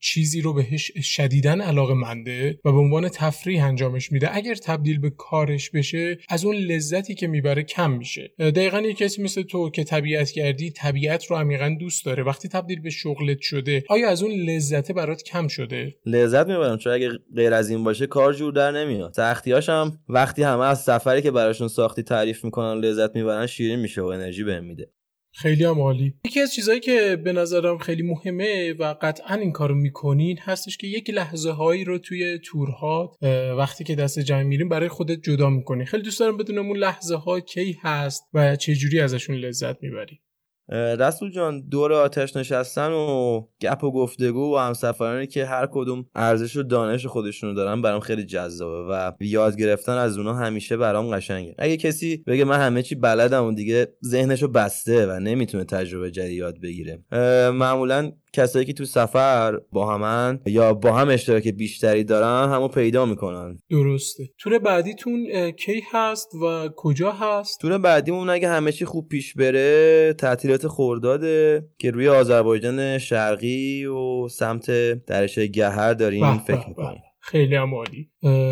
[0.00, 5.10] چیزی رو بهش شدیدن علاقه منده و به عنوان تفریح انجامش میده اگر تبدیل به
[5.10, 8.34] کارش بشه از اون لذتی که می‌بره کم میشه.
[8.38, 12.22] دقیقا یه کسی مثل تو که طبیعت گردی طبیعت رو عمیقا دوست داره.
[12.22, 15.94] وقتی تبدیل به شغلت شده آیا از اون لذت برات کم شده.
[16.06, 19.12] لذت می‌برم چون اگه غیر از این باشه کار جور در نمیاد.
[19.12, 24.02] سختیاش هم وقتی همه از سفری که براشون ساختی تعریف می‌کنن لذت می‌برن شیرین میشه
[24.02, 24.90] و انرژی بهم میده.
[25.34, 26.14] خیلی هم عالی.
[26.26, 30.86] یکی از چیزهایی که به نظرم خیلی مهمه و قطعا این کارو می‌کنین هستش که
[30.86, 33.10] یک لحظه هایی رو توی تورهات
[33.58, 35.84] وقتی که دست جمع میریم برای خودت جدا می‌کنی.
[35.84, 40.20] خیلی دوست دارم بدونم اون لحظه ها کی هست و چه جوری ازشون لذت می‌بری.
[40.68, 46.56] رسول جان دور آتش نشستن و گپ و گفتگو و همسفرانی که هر کدوم ارزش
[46.56, 51.54] و دانش خودشونو دارن برام خیلی جذابه و یاد گرفتن از اونا همیشه برام قشنگه.
[51.58, 56.38] اگه کسی بگه من همه چی بلدم و دیگه ذهنشو بسته و نمی‌تونه تجربه جدید
[56.38, 57.04] یاد بگیره
[57.50, 63.06] معمولا کسایی که تو سفر با همن یا با هم اشتراک بیشتری دارن همو پیدا
[63.06, 63.58] می‌کنن.
[63.70, 64.24] درسته.
[64.38, 70.12] تور بعدیتون کی هست و کجا هست؟ تور بعدیمون اگه همه چی خوب پیش بره
[70.18, 74.70] تعطیلات خورداده که روی آذربایجان شرقی و سمت
[75.04, 78.10] درشه گهر داریم فکر می‌کنیم خیلی هم عالی.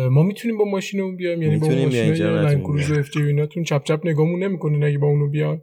[0.09, 3.99] ما می‌تونیم با ماشینمون بیایم یعنی با ماشین لند کروز اف جی ایناتون چپ چپ
[4.03, 5.61] نگامون نمی‌کنین اگه با اونو بیان.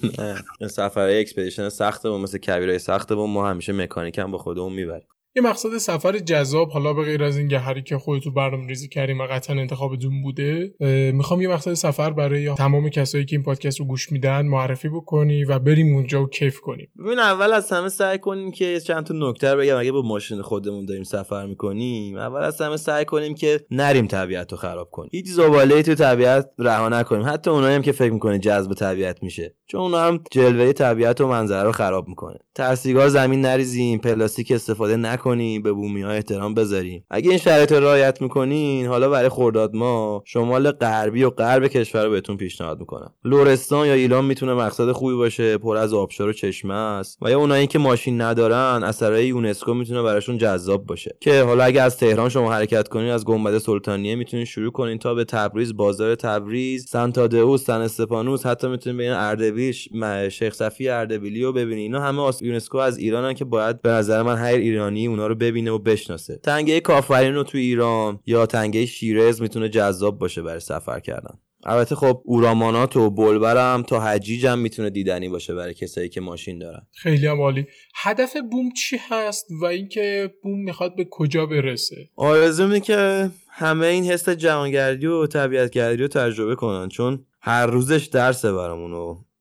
[0.70, 5.08] سفرهای expedition سخته و مثل کویرای سخته و ما همیشه مکانیک هم با خودمون می‌بریم.
[5.36, 9.20] یه مقصد سفر جذاب حالا به غیر از این گهری که خودتون برنامه ریزی کردیم
[9.20, 10.74] و قطعا انتخابتون بوده
[11.12, 15.44] می‌خوام یه مقصد سفر برای تمام کسایی که این پادکست رو گوش میدن معرفی بکنی
[15.44, 16.88] و بریم اونجا و کیف کنیم.
[16.98, 19.76] ببین اول از همه سعی کنیم که چند تا نکته بگم.
[19.76, 24.52] اگه با ماشین خودمون داریم سفر می‌کنیم اول از همه سعی کنیم که نریم طبیعت
[24.52, 25.10] رو خراب کنیم.
[25.12, 27.26] هیچ زباله تو طبیعت رها نکنیم.
[27.26, 29.54] حتی اونایی هم که فکر می‌کنه جذب طبیعت میشه.
[29.66, 32.38] چون اونا هم جلوه طبیعت و منظره رو خراب می‌کنه.
[32.54, 35.25] ته سیگار زمین نریزیم پلاستیک استفاده نکنیم.
[35.62, 40.70] به بومی ها احترام بذاریم اگه این شرایط رعایت می‌کنین حالا برای خرداد ما شمال
[40.70, 43.12] غربی و غرب کشور رو بهتون پیشنهاد می‌کنم.
[43.24, 47.18] لورستان یا ایران می‌تونه مقصد خوبی باشه پر از آبشار و چشمه است.
[47.22, 51.16] و یا اونایی که ماشین ندارن اثرای یونسکو می‌تونه براشون جذاب باشه.
[51.20, 55.14] که حالا اگه از تهران شما حرکت کنین از گنبد سلطانیه می‌تونین شروع کنین تا
[55.14, 59.72] به تبریز بازار تبریز سنتادئوس سن استفانوس حتی می‌تونین ببینین اردبیل
[60.28, 61.78] شیخ صفی اردبیلی رو ببینین.
[61.78, 65.70] اینا همه یونسکو از ایرانن که باید به نظر من هر ایرانی اونا رو ببینه
[65.70, 66.40] و بشناسه.
[66.42, 71.38] تنگه کافرین رو تو ایران یا تنگه شیرز می‌تونه جذاب باشه برای سفر کردن.
[71.64, 76.58] البته خب اورامانات و بلبرم تا حجیج هم می‌تونه دیدنی باشه برای کسایی که ماشین
[76.58, 76.86] دارن.
[76.92, 77.66] خیلی هم عالی.
[77.94, 84.04] هدف بوم چی هست و اینکه بوم می‌خواد به کجا برسه؟ آرزو که همه این
[84.04, 88.92] حس جهانگردی و طبیعتگردی رو تجربه کنن چون هر روزش درسه برامون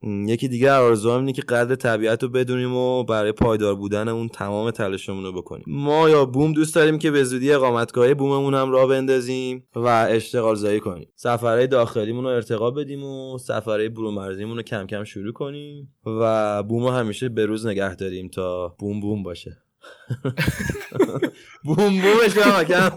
[0.06, 4.72] یکی دیگه آرزوام اینه که قدر طبیعت رو بدونیم و برای پایدار بودن اون تمام
[4.72, 5.63] تلاشمون رو بکنیم.
[5.68, 10.56] ما یا بوم دوست داریم که به زودی اقامتگاه بوممون هم راه بندازیم و اشتغال
[10.56, 11.08] زایی کنیم.
[11.15, 16.84] سفرهای داخلیمون رو ارتقا بدیم و سفرهای برونمرزیمون رو کم کم شروع کنیم و بوم
[16.84, 19.58] رو همیشه به روز نگه داریم تا بوم بوم باشه.
[21.65, 22.38] بوم بومش
[22.68, 22.89] کم.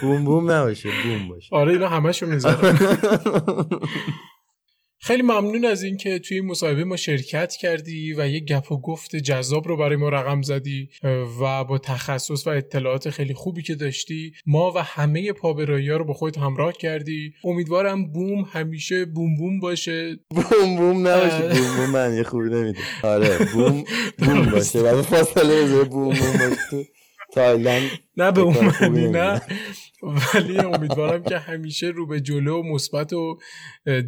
[0.00, 1.56] بوم بوم نباشه بوم باشه.
[1.56, 2.78] آره اینا همشو می‌ذارم
[5.00, 9.16] خیلی ممنون از اینکه توی این مصاحبه ما شرکت کردی و یه گپ و گفت
[9.16, 10.88] جذاب رو برای ما رقم زدی
[11.40, 16.04] و با تخصص و اطلاعات خیلی خوبی که داشتی ما و همه پابرایی ها رو
[16.04, 17.34] با خودت همراه کردی.
[17.44, 20.18] امیدوارم بوم همیشه بوم بوم باشه.
[20.30, 21.48] بوم بوم نباشه.
[21.48, 23.84] بوم بوم من یه خوبی نمیده آره بوم
[24.18, 24.80] بوم باشه.
[24.80, 26.88] و فاصله بوم بوم باشه.
[27.32, 28.56] تایلند نه به اون
[29.16, 29.42] نه.
[30.34, 33.38] ولی امیدوارم که همیشه رو به جلو و مثبت و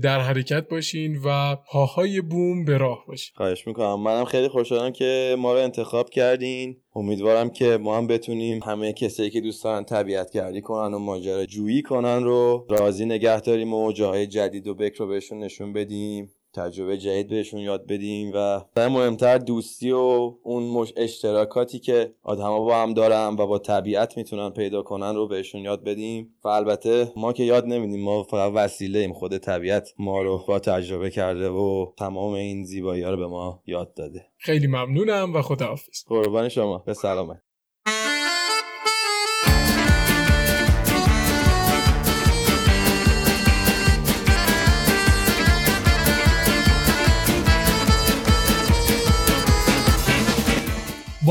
[0.03, 3.33] در حرکت باشین و پاهای بوم به راه باشین.
[3.37, 4.01] خواهش می‌کنم.
[4.01, 6.77] منم خیلی خوشحالم که ما رو انتخاب کردین.
[6.95, 11.47] امیدوارم که ما هم بتونیم همه کسایی که دوست دارن طبیعت گردی کنن و ماجرا
[11.47, 16.33] جویی کنن رو راضی نگه داریم و جاهای جدید و بکر رو بهشون نشون بدیم.
[16.55, 22.77] تجربه جدید بهشون یاد بدیم و مهمتر دوستی و اون مش اشتراکاتی که آدما با
[22.77, 26.35] هم دارن و با طبیعت می‌تونن پیدا کنن رو بهشون یاد بدیم.
[26.45, 30.59] و البته ما که یاد نمیدیم ما فقط وسیله ایم خود طبیعت ما رو با
[30.59, 34.27] تجربه کرده و تمام این زیبایی ها رو به ما یاد داده.
[34.39, 36.05] خیلی ممنونم و خداحافظ.
[36.07, 36.79] قربان شما.
[36.79, 37.43] به سلامت.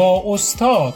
[0.01, 0.93] استاد.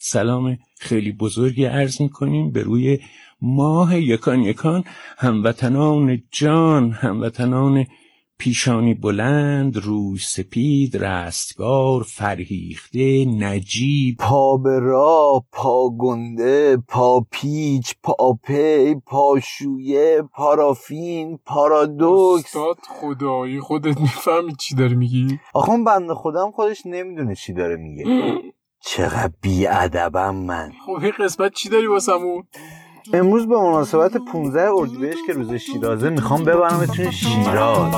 [0.00, 2.98] سلام خیلی بزرگی عرض می‌کنیم به روی
[3.40, 4.84] ماه یکان یکان
[5.18, 7.86] هموطنان جان هموطنان
[8.38, 14.16] پیشانی بلند روی سپید رستگار فرهیخته نجیب.
[14.18, 24.00] پا به راه پا گنده پا پیچ پا پی پاشویه پارافین پارادوکس استاد خدایی خودت
[24.00, 28.04] می‌فهمی چی داری میگی؟ آخه اون بنده خودم خودش نمی‌دونه چی داره میگه.
[28.90, 30.72] چقدر بیادبم من.
[30.86, 32.44] خب این قسمت چی داری واسمون؟
[33.12, 37.94] امروز به مناسبت 15 اردیبهشت که روز شیرازه می‌خوام ببرمتون شیراز.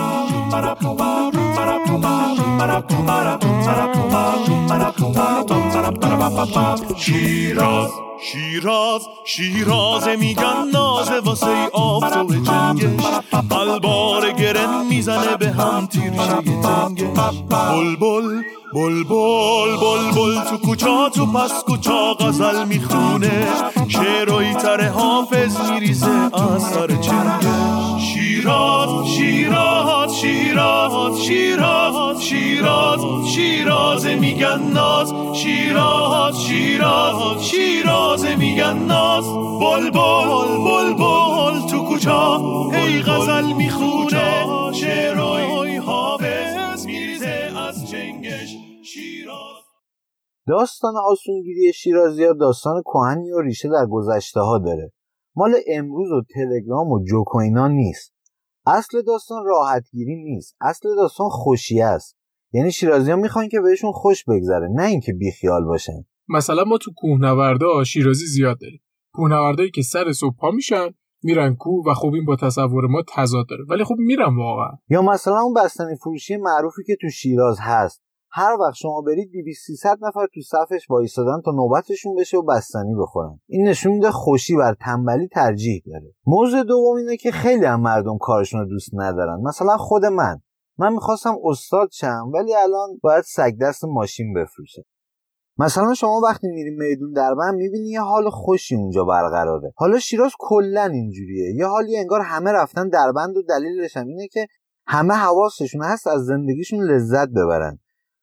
[6.97, 7.91] شیراز
[8.23, 13.05] شیراز شیراز میگن نازه واسه آفتاب جنگش.
[13.51, 18.43] البار گرن می‌زنه به هم تیرشه تنگش بلبل
[18.75, 23.47] بلبل بلبل تو کوچا تو پس کوچا غزل می‌خونه.
[23.89, 26.89] شعرهایی تر حافظ میریزه از سر
[27.99, 33.01] شیراز شیراز شیراز شیراز شیراز
[33.35, 35.15] شیراز میگن ناز.
[35.35, 39.25] شیراز شیراز شیراز میگن ناز.
[39.61, 42.41] بلبل بلبل تو کوچا
[42.73, 44.47] هی غزل می‌خونه.
[44.73, 45.60] شعرهای
[48.95, 49.65] شیراز.
[50.47, 54.93] داستان آسونگیری شیرازی ها داستان کهنی و ریشه در گذشته ها داره.
[55.37, 58.15] مال امروز و تلگرام و جوک و اینا نیست.
[58.67, 60.57] اصل داستان راحتگیری نیست.
[60.61, 62.17] اصل داستان خوشی است.
[62.53, 66.05] یعنی شیرازی ها می‌خوان که بهشون خوش بگذره نه اینکه بیخیال باشن.
[66.29, 68.83] مثلا ما تو کوهنوردا شیرازی زیاد داریم.
[69.15, 70.89] کوهنوردایی که سر صبح پا میشن
[71.23, 73.65] میرن کوه و خب این با تصور ما تضاد داره.
[73.69, 74.79] ولی خب میرن واقعا.
[74.89, 78.03] یا مثلا اون بستنی فروشی معروفی که تو شیراز هست.
[78.33, 82.95] هر وقت شما برید 200 300 نفر تو صفش وایسادن تا نوبتشون بشه و بستنی
[82.95, 83.41] بخورن.
[83.47, 86.15] این نشون میده خوشی بر تنبلی ترجیح داره.
[86.27, 89.41] موضوع دوم اینه که خیلی هم مردم کارشون رو دوست ندارن.
[89.43, 90.41] مثلا خود من.
[90.79, 94.85] من می‌خواستم استاد شم ولی الان باید سگ دست ماشین بفروشه
[95.59, 99.73] مثلا شما وقتی میری میدون دربند می‌بینی یه حال خوشی اونجا برقراره.
[99.77, 101.55] حالا شیراز کلا اینجوریه.
[101.55, 104.47] یه حالی انگار همه رفتن دربند و دلیلش هم اینه که
[104.87, 107.79] همه حواسشون هست از زندگیشون لذت ببرن.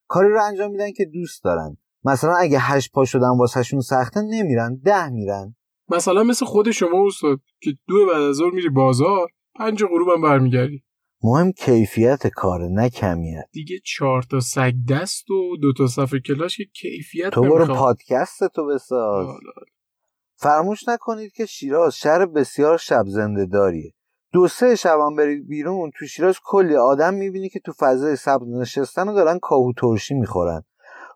[0.08, 1.78] کاری رو انجام میدن که دوست دارن.
[2.04, 5.56] مثلا اگه هشت پا شدن واسهشون سخته نمیرن ده میرن.
[5.90, 10.84] مثلا مثل خود شما استاد که دو بعد از ظهر میری بازار پنج غروبم برمیگردی.
[11.24, 13.46] مهم کیفیت کاره نه کمیت.
[13.52, 17.66] دیگه چهار تا سگ دست و دو تا صفحه کلاش که کیفیت تو برو.
[17.66, 19.26] پادکست تو بساز.
[19.26, 19.52] حالا.
[20.36, 23.94] فراموش نکنید که شیراز شهر بسیار شب زنده داریه.
[24.38, 29.10] دو سه شبم برید بیرون تو شیراز کلی آدم می‌بینی که تو فضای سبز نشستن
[29.10, 30.64] و دارن کاهو ترشی می‌خورن.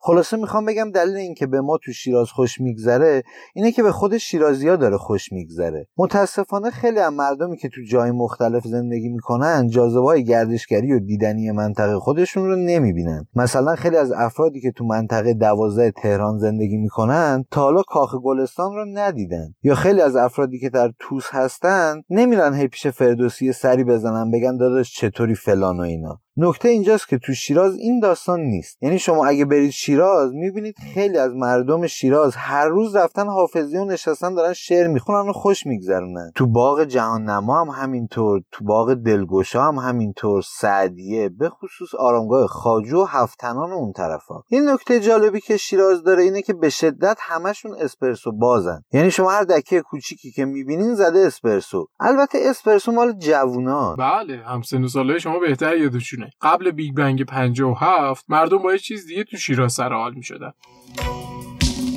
[0.04, 3.24] خلاصه می‌خوام بگم دلیل اینکه به ما تو شیراز خوش میگذره
[3.56, 5.88] اینه که به خود شیرازیا داره خوش میگذره.
[5.98, 11.52] متاسفانه خیلی از مردمی که تو جای مختلف زندگی می‌کنن جاذبه های گردشگری و دیدنی
[11.52, 13.28] منطقه خودشون رو نمی‌بینن.
[13.36, 18.76] مثلا خیلی از افرادی که تو منطقه دوازده تهران زندگی می‌کنن تا حالا کاخ گلستان
[18.76, 19.54] رو ندیدن.
[19.64, 24.58] یا خیلی از افرادی که در توس هستن نمیرن هی پیش فردوسی سری بزنن بگن
[24.58, 26.22] داداش چطوری فلان و اینا.
[26.38, 28.84] نکته اینجاست که تو شیراز این داستان نیست.
[28.84, 33.86] یعنی شما اگه برید شیراز می‌بینید خیلی از مردم شیراز هر روز رفتن حافظی و
[33.86, 36.32] نشستن دارن شعر می‌خونن و خوش میگذرونن.
[36.36, 42.48] تو باغ جهان نما هم همینطور تو باغ دلگشا هم همینطور سعدیه به خصوص آرامگاه
[42.48, 44.44] خاجو و هفتنان اون طرفا.
[44.50, 48.84] این نکته جالبی که شیراز داره اینه که به شدت همشون اسپرسو بازن.
[48.94, 51.88] یعنی شما هر دکه کوچیکی که می‌بینین زده اسپرسو.
[52.00, 55.78] البته اسپرسو مال جوونا بله هم سن و سالهای شما بهتر
[56.22, 60.54] یادشونه قبل بیگ بنگ 57 مردم با یه چیز دیگه تو شیراز سر حال می‌شدن.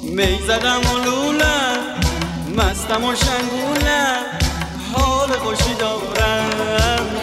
[0.02, 2.00] می زدم و لولم
[2.56, 4.24] مستم و شنگولم
[4.92, 7.13] حال خوشی دارم.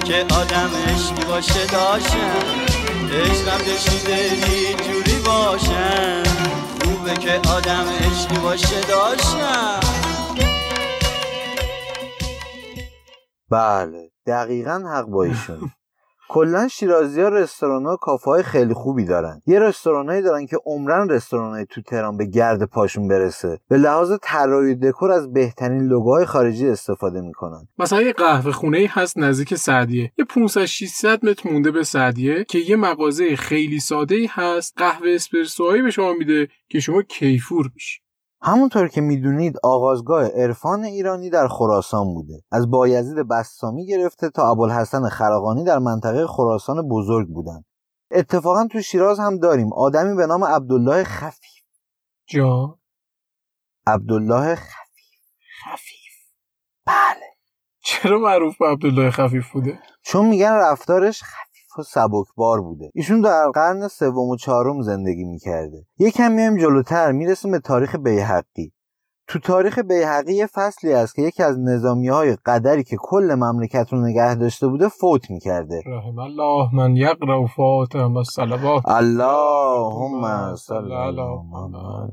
[0.00, 2.42] که آدم عشقی باشه داشتم
[3.12, 6.22] عشقم کشیده اینجوری باشم.
[6.84, 9.80] خوبه که آدم عشقی باشه داشتم
[13.50, 15.70] بله دقیقا حق با ایشون.
[16.32, 19.42] کلا شیرازی ها رستوران ها کافه های خیلی خوبی دارن.
[19.46, 23.58] یه رستورانایی دارن که عمرن رستورانای تو تهران به گرد پاشون برسه.
[23.68, 27.68] به لحاظ طراحی دکور از بهترین لوگوهای خارجی استفاده می‌کنن.
[27.78, 30.12] مثلا یه قهوه خونه ای هست نزدیک سعدیه.
[30.18, 34.74] یه 500 600 متر مونده به سعدیه که یه مغازه خیلی ساده ای هست.
[34.76, 38.00] قهوه اسپرسوهایی به شما میده که شما کیفور میشی.
[38.42, 42.42] همونطور که می‌دونید آغازگاه عرفان ایرانی در خراسان بوده.
[42.52, 47.64] از بایزید بسامی گرفته تا ابوالحسن خرقانی در منطقه خراسان بزرگ بودن
[48.10, 49.72] اتفاقا تو شیراز هم داریم.
[49.72, 51.64] آدمی به نام عبدالله خفیف.
[52.26, 52.78] جا؟
[53.86, 55.20] عبدالله خفیف.
[55.64, 56.14] خفیف.
[56.86, 57.26] بله.
[57.82, 61.49] چرا معروف به عبدالله خفیف بوده؟ چون میگن رفتارش خفیف.
[61.80, 62.90] و سبکبار بوده.
[62.94, 65.86] ایشون در قرن سوم و چهارم زندگی می‌کرده.
[65.98, 68.72] یکم میایم جلوتر می‌رسیم به تاریخ بیهقی
[69.28, 73.92] تو تاریخ بیهقی یه فصلی است که یکی از نظامی های قدری که کل مملکت
[73.92, 75.82] رو نگه داشته بوده فوت می‌کرده.
[75.86, 76.94] رحم الله من
[77.56, 82.10] فاتحه و الصلوات اللهم صل علی محمد.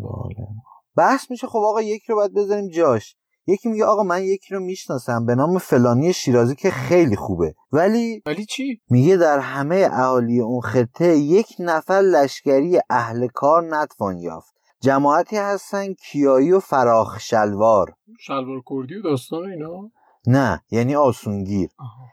[0.98, 3.16] بحث میشه خب آقا یکی رو باید بذاریم جاش.
[3.48, 7.56] یکی میگه آقا من یکی رو می‌شناسم به نام فلانی شیرازی که خیلی خوبه.
[7.72, 14.20] ولی ولی چی؟ میگه در همه اهالی اون خطه یک نفر لشکری اهل کار نتوان
[14.20, 14.54] یافت.
[14.82, 17.94] جماعتی هستن کیایی و فراخ شلوار.
[18.20, 19.92] شلوار کردی و داستان اینا؟
[20.28, 21.70] نه یعنی آسونگیر.
[21.80, 22.08] آها.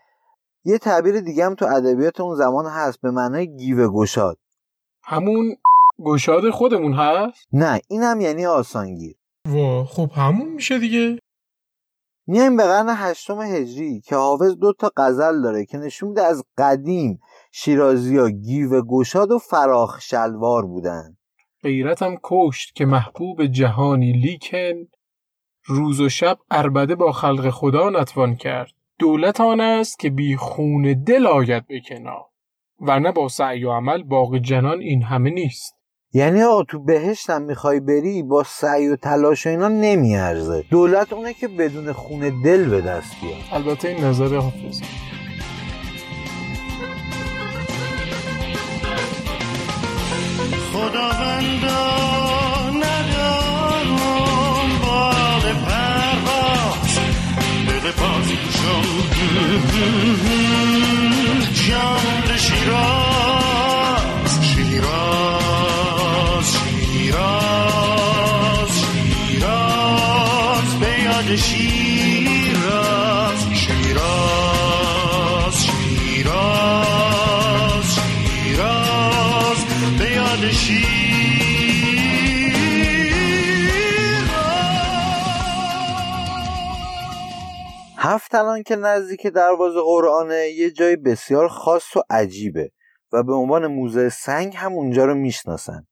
[0.64, 4.38] یه تعبیر دیگه هم تو ادبیات اون زمان هست به معنای گیوه گشاد.
[5.04, 5.56] همون
[6.04, 9.16] گشاد خودمون هست؟ نه این هم یعنی آسانگیر.
[9.48, 11.18] وا خب همون میشه دیگه.
[12.26, 16.44] میایم به قرن هشتم هجری که حافظ دو تا غزل داره که نشون میده از
[16.58, 17.20] قدیم
[17.52, 21.16] شیرازی ها گیوه گشاد و فراخ شلوار بودن.
[21.62, 24.88] غیرتم کشت که محبوب جهانی لیکن
[25.64, 28.72] روز و شب اربده با خلق خدا نتوان کرد.
[28.98, 32.24] دولت آن است که بی خون دل آید به کنار
[32.80, 35.83] ورنه با سعی و عمل باقی جنان این همه نیست.
[36.16, 40.64] یعنی آقا تو بهشتم می‌خوای بری با سعی و تلاش و اینا نمیارزه.
[40.70, 43.36] دولت اونه که بدون خون دل به دست بیاد.
[43.52, 44.80] البته این نظر حافظ.
[50.72, 51.86] خداوندا
[52.70, 53.98] ندارم
[54.82, 56.98] بال پرواز.
[57.68, 58.86] دل بازی شم
[61.68, 64.44] جان شیراز.
[64.44, 65.23] شیراز.
[71.44, 79.58] شیراز شیراز شیراز شیراز
[79.98, 80.44] به یاد
[87.98, 92.70] هفت الان که نزدیک دروازه قرآنه یه جای بسیار خاص و عجیبه
[93.12, 95.86] و به عنوان موزه سنگ هم اونجا رو می‌شناسن.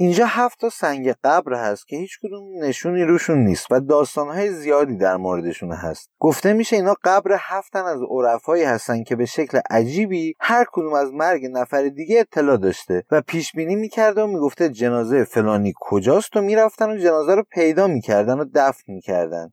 [0.00, 4.96] اینجا هفت تا سنگ قبر هست که هیچ کدوم نشونی روشون نیست و داستانهای زیادی
[4.96, 6.10] در موردشون هست.
[6.18, 11.12] گفته میشه اینا قبر هفتن از عرفایی هستن که به شکل عجیبی هر کدوم از
[11.12, 16.40] مرگ نفر دیگه اطلاع داشته و پیش بینی می‌کرده و می‌گفته جنازه فلانی کجاست و
[16.40, 19.50] می‌رفتن و جنازه رو پیدا می‌کردن و دفن می‌کردن.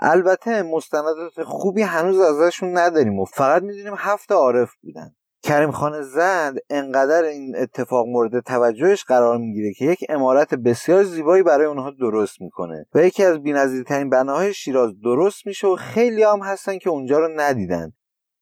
[0.00, 5.14] البته مستندات خوبی هنوز ازشون نداریم و فقط می‌دونیم هفت عارف بودن.
[5.46, 11.42] کریم خان زند انقدر این اتفاق مورد توجهش قرار می‌گیره که یک امارت بسیار زیبایی
[11.42, 16.40] برای اونها درست می‌کنه و یکی از بی‌نظیرترین بناهای شیراز درست میشه و خیلی هم
[16.42, 17.92] هستن که اونجا رو ندیدن.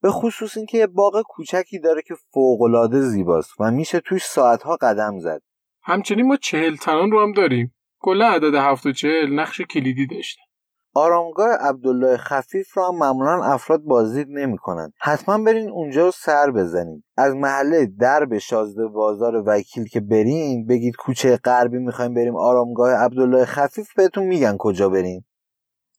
[0.02, 5.18] به خصوص اینکه یه باغ کوچکی داره که فوقالعاده زیباست و میشه توش ساعتها قدم
[5.18, 5.42] زد.
[5.82, 7.74] همچنین ما چهل تنان رو هم داریم.
[8.00, 10.42] کلا عدد هفت و چهل نقش کلیدی داشتن.
[10.94, 17.04] آرامگاه عبدالله خفیف را هم معمولا افراد بازدید نمی‌کنن حتما برین اونجا رو سر بزنید
[17.16, 23.44] از محله درب شازده بازار وکیل که برین بگید کوچه غربی می‌خوایم بریم آرامگاه عبدالله
[23.44, 25.24] خفیف بهتون میگن کجا برین.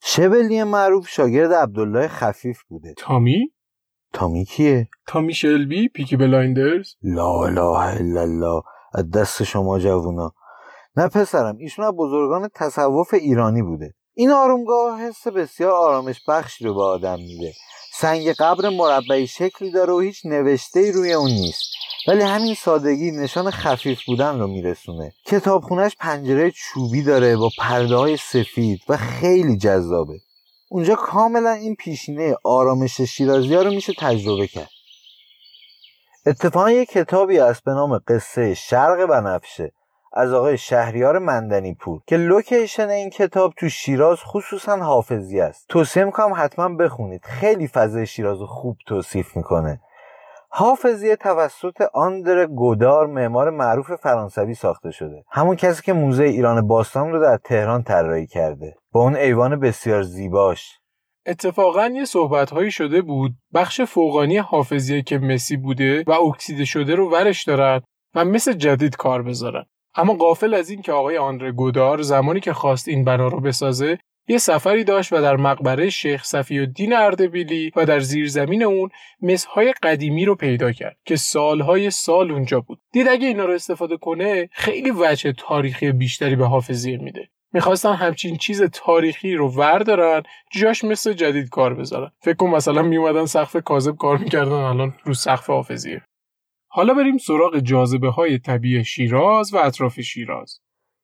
[0.02, 2.94] شبلی معروف شاگرد عبدالله خفیف بوده.
[2.98, 3.54] تامی؟
[4.14, 6.94] تامی کیه؟ تامی شلبی پیکی بلایندرز.
[7.02, 8.62] لا اله الا الله.
[8.94, 10.34] از دست شما جوونا.
[10.98, 13.94] نه پسرم ایشون از بزرگان تصوف ایرانی بوده.
[14.18, 17.54] این آرامگاه حس بسیار آرامش بخشی رو به آدم میده.
[17.94, 21.64] سنگ قبر مربعی شکلی داره و هیچ نوشته روی اون نیست.
[22.08, 25.14] ولی همین سادگی نشان خفیف بودن رو میرسونه.
[25.26, 30.20] کتابخونش پنجره چوبی داره با پرده های سفید و خیلی جذابه.
[30.70, 34.70] اونجا کاملا این پیشینه آرامش شیرازی ها رو میشه تجربه کرد.
[36.26, 39.72] اتفاقا یک کتابی هست به نام قصه شرق بنفشه
[40.16, 45.66] از آقای شهریار مندنی پور که لوکیشن این کتاب تو شیراز خصوصا حافظی است.
[45.70, 47.26] توصیه می‌کنم حتما بخونید.
[47.26, 49.82] خیلی فضای شیراز رو خوب توصیف می‌کنه.
[50.50, 55.24] حافظیه توسط آندر گودار معمار معروف فرانسوی ساخته شده.
[55.32, 58.76] همون کسی که موزه ایران باستان رو در تهران طراحی کرده.
[58.92, 60.80] با اون ایوان بسیار زیباش.
[61.26, 63.32] اتفاقا یه صحبت هایی شده بود.
[63.54, 67.82] بخش فوقانی حافظیه که مسی بوده و اکسیده شده رو ورش دارن
[68.16, 69.66] و مثل جدید کار بذارن.
[69.96, 73.98] اما قافل از این که آقای آندره گودار زمانی که خواست این بنا رو بسازه
[74.28, 78.90] یه سفری داشت و در مقبره شیخ صفی الدین اردبیلی و در زیرزمین اون
[79.22, 82.80] مسهای قدیمی رو پیدا کرد که سالهای سال اونجا بود.
[82.92, 87.30] دید اگه اینا رو استفاده کنه خیلی وجه تاریخی بیشتری به حافظیه میده.
[87.54, 92.12] می‌خواستن همچین چیز تاریخی رو وردارن جاش مثل جدید کار بذارن.
[92.22, 96.02] فکر کن مثلا میومدن سقف کاذب کار می‌کردن الان رو سقف حافظیه.
[96.76, 100.60] حالا بریم سراغ جاذبه های طبیعی شیراز و اطراف شیراز.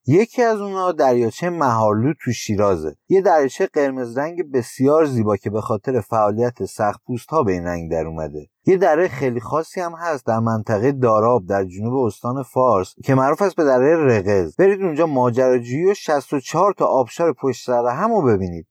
[0.07, 2.95] یکی از اونها دریاچه مهارلو تو شیرازه.
[3.09, 7.91] یه دریاچه قرمز رنگ بسیار زیبا که به خاطر فعالیت سختپوست ها به این رنگ
[7.91, 8.47] در اومده.
[8.65, 13.41] یه دره خیلی خاصی هم هست در منطقه داراب در جنوب استان فارس که معروف
[13.41, 14.55] است به دره رقز.
[14.55, 18.67] برید اونجا ماجراجویی و 64 تا آبشار پشت سر هم رو ببینید.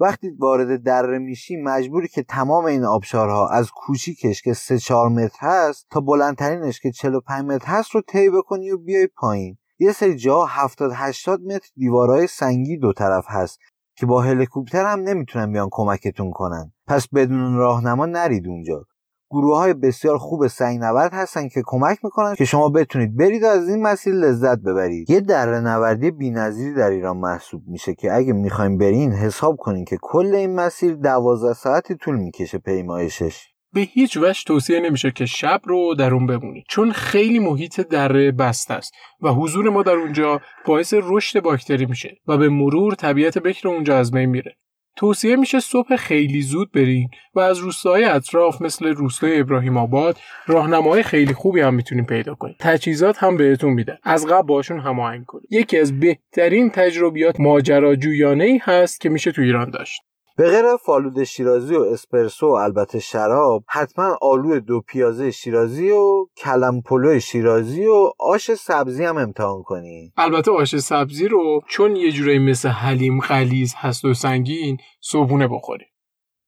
[0.00, 5.38] وقتی وارد دره میشی مجبوری که تمام این آبشارها از کوچیکش که 3 4 متر
[5.40, 9.58] هست تا بلندترینش که 45 متر هست رو طی بکنی و بیای پایین.
[9.78, 13.58] یه سری جا 70 80 متر دیوارهای سنگی دو طرف هست
[13.96, 16.72] که با هلیکوپتر هم نمی‌تونن بیان کمکتون کنن.
[16.86, 18.86] پس بدون راهنما نرید اونجا.
[19.34, 23.46] گروه های بسیار خوب سنگ نورد هستن که کمک می‌کنن که شما بتونید برید و
[23.46, 25.10] از این مسیر لذت ببرید.
[25.10, 29.98] یه دره نوردی بی‌نظیری در ایران محسوب میشه که اگه می‌خوایم برین حساب کنین که
[30.02, 33.48] کل این مسیر 12 ساعتی طول می‌کشه پیمایشش.
[33.72, 38.32] به هیچ وجه توصیه نمیشه که شب رو در اون بمونید چون خیلی محیط دره
[38.32, 43.38] بسته است و حضور ما در اونجا باعث رشد باکتری میشه و به مرور طبیعت
[43.38, 44.56] بکر اونجا از بین میره.
[44.96, 51.02] توصیه میشه صبح خیلی زود برین و از روستاهای اطراف مثل روستای ابراهیم آباد راهنمای
[51.02, 55.46] خیلی خوبی هم می‌تونین پیدا کنید تجهیزات هم بهتون میدن از قبل باشون هماهنگ کنید
[55.50, 60.00] یکی از بهترین تجربیات ماجراجویانه ای هست که میشه تو ایران داشت.
[60.36, 66.26] به غیر فالود شیرازی و اسپرسو و البته شراب حتما آلو دو پیازه شیرازی و
[66.36, 70.12] کلم پلو شیرازی و آش سبزی هم امتحان کنی.
[70.16, 75.88] البته آش سبزی رو چون یه جورایی مثل حلیم غلیظ هست و سنگین صبحونه بخوریم.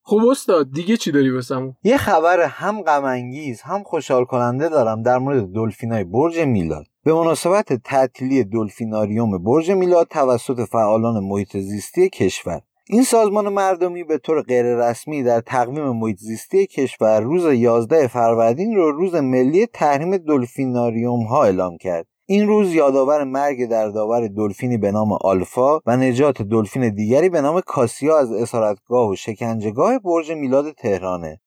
[0.02, 5.02] خب استاد دیگه چی داری واسمون؟ یه خبر هم غم انگیز هم خوشحال کننده دارم
[5.02, 6.86] در مورد دلفینای برج میلاد.
[7.04, 12.60] به مناسبت تعطیلی دلفیناریوم برج میلاد توسط فعالان محیط زیستی کشور.
[12.88, 18.92] این سازمان مردمی به طور غیررسمی در تقویم محیط زیستی کشور روز 11 فروردین رو
[18.92, 22.06] روز ملی تحریم دلفیناریوم ها اعلام کرد.
[22.26, 27.40] این روز یادآور مرگ در داور دلفینی به نام آلفا و نجات دلفین دیگری به
[27.40, 31.40] نام کاسیا از اسارتگاه و شکنجهگاه برج میلاد تهرانه.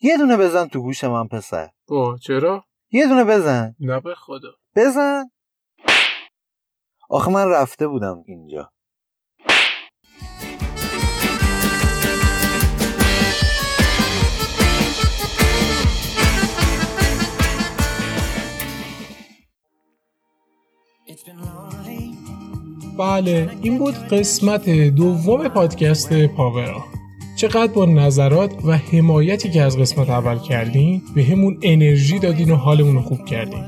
[0.00, 1.70] یه دونه بزن تو گوش من پسر.
[1.88, 3.74] با چرا؟ یه دونه بزن.
[3.80, 4.48] نه به خدا.
[4.76, 5.30] بزن.
[7.08, 8.72] آخه من رفته بودم اینجا.
[22.98, 26.84] بله این بود قسمت دوم پادکست پاورا.
[27.36, 32.56] چقدر با نظرات و حمایتی که از قسمت اول کردین به همون انرژی دادین و
[32.56, 33.64] حالمون رو خوب کردین.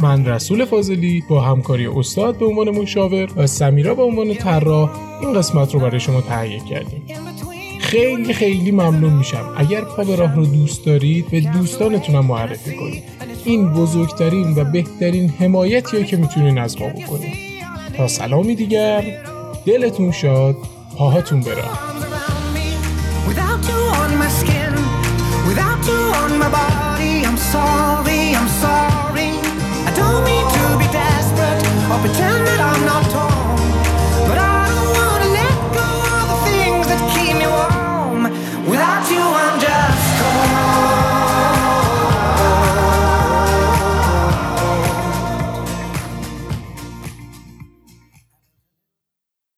[0.00, 5.32] من رسول فاضلی با همکاری استاد به عنوان مشاور و سمیرا به عنوان طراح این
[5.32, 7.02] قسمت رو برای شما تهیه کردیم.
[7.80, 9.54] خیلی خیلی ممنون میشم.
[9.56, 13.02] اگر پا به راه رو دوست دارید به دوستانتونم معرفی کنید.
[13.44, 17.34] این بزرگترین و بهترین حمایتیه که می‌تونین از ما بکنین.
[17.96, 19.04] تا سلامی دیگر
[19.66, 20.56] دلتون شاد
[20.96, 21.78] پاهاتون برم
[32.64, 33.31] I'm not talking